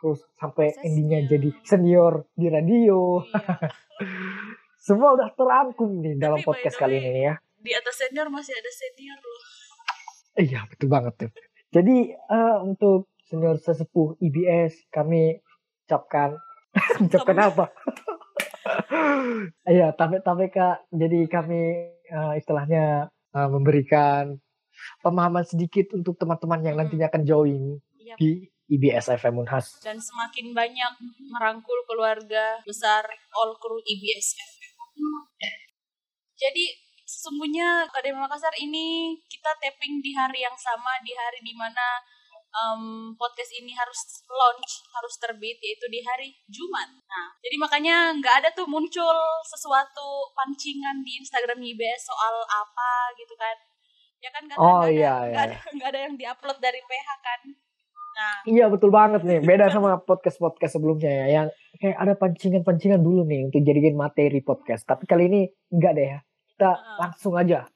terus 0.00 0.24
sampai 0.40 0.72
endingnya 0.80 1.28
jadi 1.28 1.48
senior 1.60 2.24
di 2.32 2.48
radio. 2.48 3.20
Iya. 3.20 3.68
Semua 4.86 5.18
udah 5.18 5.28
terangkum 5.34 5.98
nih 6.00 6.16
dalam 6.16 6.40
by 6.40 6.46
podcast 6.46 6.80
kali 6.80 6.96
way- 6.96 7.04
ini 7.04 7.20
ya. 7.28 7.34
Di 7.60 7.72
atas 7.74 8.00
senior 8.00 8.32
masih 8.32 8.54
ada 8.54 8.70
senior 8.72 9.18
loh. 9.18 9.44
Iya 10.36 10.68
betul 10.68 10.88
banget 10.88 11.14
tuh. 11.16 11.30
Jadi 11.72 11.96
eh, 12.12 12.56
untuk 12.62 13.08
senior 13.26 13.58
sesepuh 13.58 14.20
IBS 14.20 14.86
kami 14.88 15.40
ucapkan 15.84 16.36
ucapkan 17.06 17.38
apa? 17.40 17.66
Iya 19.62 19.94
tapi 19.94 20.18
tapi 20.20 20.50
kak 20.50 20.90
jadi 20.90 21.30
kami 21.30 21.60
eh, 22.02 22.32
istilahnya 22.36 23.06
eh, 23.32 23.48
memberikan 23.48 24.34
pemahaman 25.00 25.46
sedikit 25.46 25.94
untuk 25.94 26.18
teman-teman 26.18 26.60
yang 26.62 26.76
nantinya 26.76 27.06
akan 27.06 27.22
join 27.22 27.62
Iya. 27.96 28.14
di 28.18 28.30
IBS 28.66 29.10
FM 29.14 29.42
Unhas. 29.42 29.78
dan 29.82 29.98
semakin 29.98 30.50
banyak 30.50 30.92
merangkul 31.30 31.78
keluarga 31.86 32.58
besar 32.62 33.06
all 33.32 33.54
crew 33.58 33.78
IBS 33.78 34.34
FM. 34.34 34.74
Jadi 36.36 36.64
sesungguhnya 37.06 37.86
Akademi 37.86 38.18
Makassar 38.18 38.50
ini 38.58 39.14
kita 39.30 39.50
tapping 39.62 40.02
di 40.02 40.10
hari 40.10 40.42
yang 40.42 40.58
sama 40.58 40.98
di 41.06 41.14
hari 41.14 41.38
di 41.38 41.54
mana 41.54 42.02
em, 42.50 43.14
podcast 43.14 43.54
ini 43.54 43.70
harus 43.78 44.26
launch 44.26 44.82
harus 44.90 45.14
terbit 45.22 45.54
yaitu 45.62 45.86
di 45.86 46.02
hari 46.02 46.34
Jumat. 46.50 46.90
Nah 46.90 47.26
jadi 47.38 47.56
makanya 47.62 47.96
nggak 48.18 48.34
ada 48.42 48.48
tuh 48.50 48.66
muncul 48.66 49.16
sesuatu 49.46 50.34
pancingan 50.34 51.06
di 51.06 51.22
Instagram 51.22 51.62
IBS 51.62 52.10
soal 52.10 52.42
apa 52.42 53.14
gitu 53.14 53.34
kan? 53.38 53.56
Ya 54.18 54.28
kan 54.34 54.42
nggak 54.50 54.58
Oh, 54.58 54.82
nggak 54.82 54.90
ada 54.90 54.90
iya, 54.90 55.14
nggak 55.30 55.44
iya. 55.46 55.46
ada 55.46 55.56
nggak 55.78 55.88
ada 55.94 56.00
yang 56.10 56.14
diupload 56.18 56.58
dari 56.58 56.80
PH 56.82 57.08
kan? 57.22 57.40
Nah 58.16 58.34
Iya 58.48 58.64
betul 58.72 58.90
banget 58.90 59.22
nih 59.22 59.40
beda 59.46 59.70
sama 59.70 60.02
podcast 60.02 60.42
podcast 60.42 60.74
sebelumnya 60.74 61.12
ya 61.12 61.26
yang 61.30 61.46
kayak 61.76 61.96
ada 62.00 62.12
pancingan-pancingan 62.18 62.98
dulu 62.98 63.28
nih 63.28 63.46
untuk 63.46 63.62
jadikan 63.62 63.94
materi 63.94 64.42
podcast. 64.42 64.82
Tapi 64.88 65.06
kali 65.06 65.30
ini 65.30 65.40
enggak 65.70 65.94
deh 65.94 66.08
ya 66.16 66.20
kita 66.56 66.72
Heeh. 66.72 66.96
langsung 66.96 67.36
aja. 67.36 67.68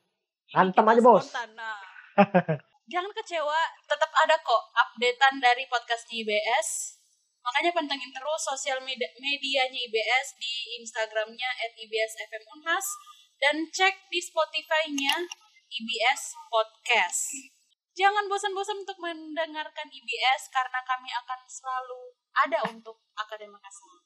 Ini 0.48 0.56
Antem 0.56 0.88
aja, 0.88 1.00
Bos. 1.04 1.28
spontan, 1.28 1.52
nah. 1.52 1.76
Jangan 2.92 3.12
kecewa, 3.12 3.60
tetap 3.84 4.08
ada 4.08 4.40
kok 4.40 4.62
updatean 4.72 5.36
dari 5.36 5.68
podcast 5.68 6.08
IBS. 6.08 6.96
Makanya 7.44 7.76
pantengin 7.76 8.08
terus 8.08 8.40
sosial 8.40 8.80
media 8.80 9.04
medianya 9.20 9.76
IBS 9.76 10.32
di 10.40 10.80
Instagramnya 10.80 11.50
at 11.60 11.76
IBS 11.76 12.12
FM 12.24 12.44
Unhas 12.56 12.88
dan 13.36 13.68
cek 13.68 14.08
di 14.08 14.20
Spotify-nya 14.24 15.28
IBS 15.70 16.40
Podcast. 16.48 17.52
Jangan 17.92 18.32
bosan-bosan 18.32 18.80
untuk 18.80 18.96
mendengarkan 18.96 19.88
IBS 19.92 20.48
karena 20.48 20.80
kami 20.88 21.12
akan 21.12 21.40
selalu 21.44 22.00
ada 22.32 22.58
untuk 22.72 22.96
Akademi 23.12 23.52
Makassar. 23.52 23.96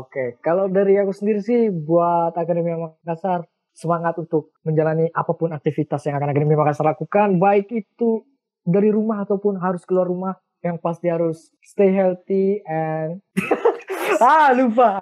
Oke, 0.00 0.24
kalau 0.38 0.70
dari 0.70 0.94
aku 1.02 1.10
sendiri 1.10 1.42
sih 1.42 1.66
buat 1.70 2.34
Akademi 2.38 2.78
Makassar 2.78 3.46
semangat 3.78 4.18
untuk 4.18 4.50
menjalani 4.66 5.06
apa 5.14 5.30
pun 5.32 5.54
aktivitas 5.54 6.02
yang 6.02 6.18
akan 6.18 6.34
Akademi 6.34 6.58
Makassar 6.58 6.82
lakukan, 6.84 7.38
baik 7.38 7.70
itu 7.70 8.26
dari 8.66 8.90
rumah 8.90 9.22
ataupun 9.22 9.54
harus 9.56 9.86
keluar 9.86 10.10
rumah, 10.10 10.34
yang 10.58 10.82
pasti 10.82 11.06
harus 11.06 11.54
stay 11.62 11.94
healthy 11.94 12.58
and 12.66 13.22
ah 14.18 14.50
lupa. 14.50 14.98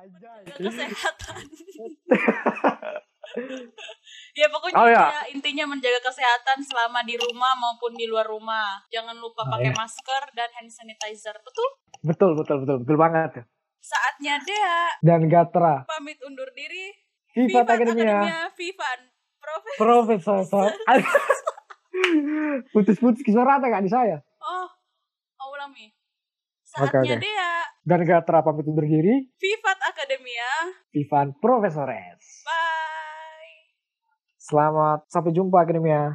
kesehatan. 0.52 1.40
ya 4.36 4.46
pokoknya 4.48 4.76
Oh, 4.76 4.86
ya. 4.86 4.96
intinya, 4.96 5.22
intinya 5.32 5.64
menjaga 5.68 6.00
kesehatan 6.02 6.60
selama 6.62 7.00
di 7.02 7.16
rumah 7.16 7.52
maupun 7.56 7.92
di 7.92 8.04
luar 8.04 8.24
rumah. 8.24 8.80
Jangan 8.88 9.16
lupa 9.16 9.44
Oh, 9.44 9.50
pakai 9.50 9.72
ya. 9.72 9.76
masker 9.76 10.22
dan 10.32 10.48
hand 10.52 10.70
sanitizer. 10.70 11.36
Betul? 11.40 11.68
Betul 12.02 12.30
betul 12.36 12.56
betul 12.62 12.76
betul 12.84 12.96
banget. 12.96 13.30
Saatnya 13.80 14.42
Dea 14.42 14.98
Dan 14.98 15.26
Gatra, 15.26 15.86
pamit 15.86 16.18
undur 16.20 16.50
diri. 16.52 16.90
Viva 17.36 17.52
Viva 17.52 17.60
Akademia, 17.68 18.24
Akademia 18.24 18.40
Vivan. 18.56 19.00
Profes. 19.36 19.76
Profesor. 19.76 20.72
Putus-putus 22.72 23.20
suara 23.28 23.60
ada 23.60 23.68
gak 23.68 23.84
di 23.84 23.92
saya? 23.92 24.24
Oh, 24.40 24.68
oh 25.44 25.48
ulangi. 25.52 25.92
Saatnya 26.64 27.04
oke. 27.04 27.20
Dea 27.20 27.52
Dan 27.86 28.02
Gatra 28.08 28.40
pamit 28.40 28.66
undur 28.66 28.88
diri, 28.88 29.28
Vivat 29.36 29.78
Akademia. 29.84 30.80
Ivan 30.96 31.36
Profesores. 31.36 32.24
Bye. 32.42 33.76
Selamat 34.40 35.04
sampai 35.12 35.36
jumpa 35.36 35.60
Akademia. 35.60 36.08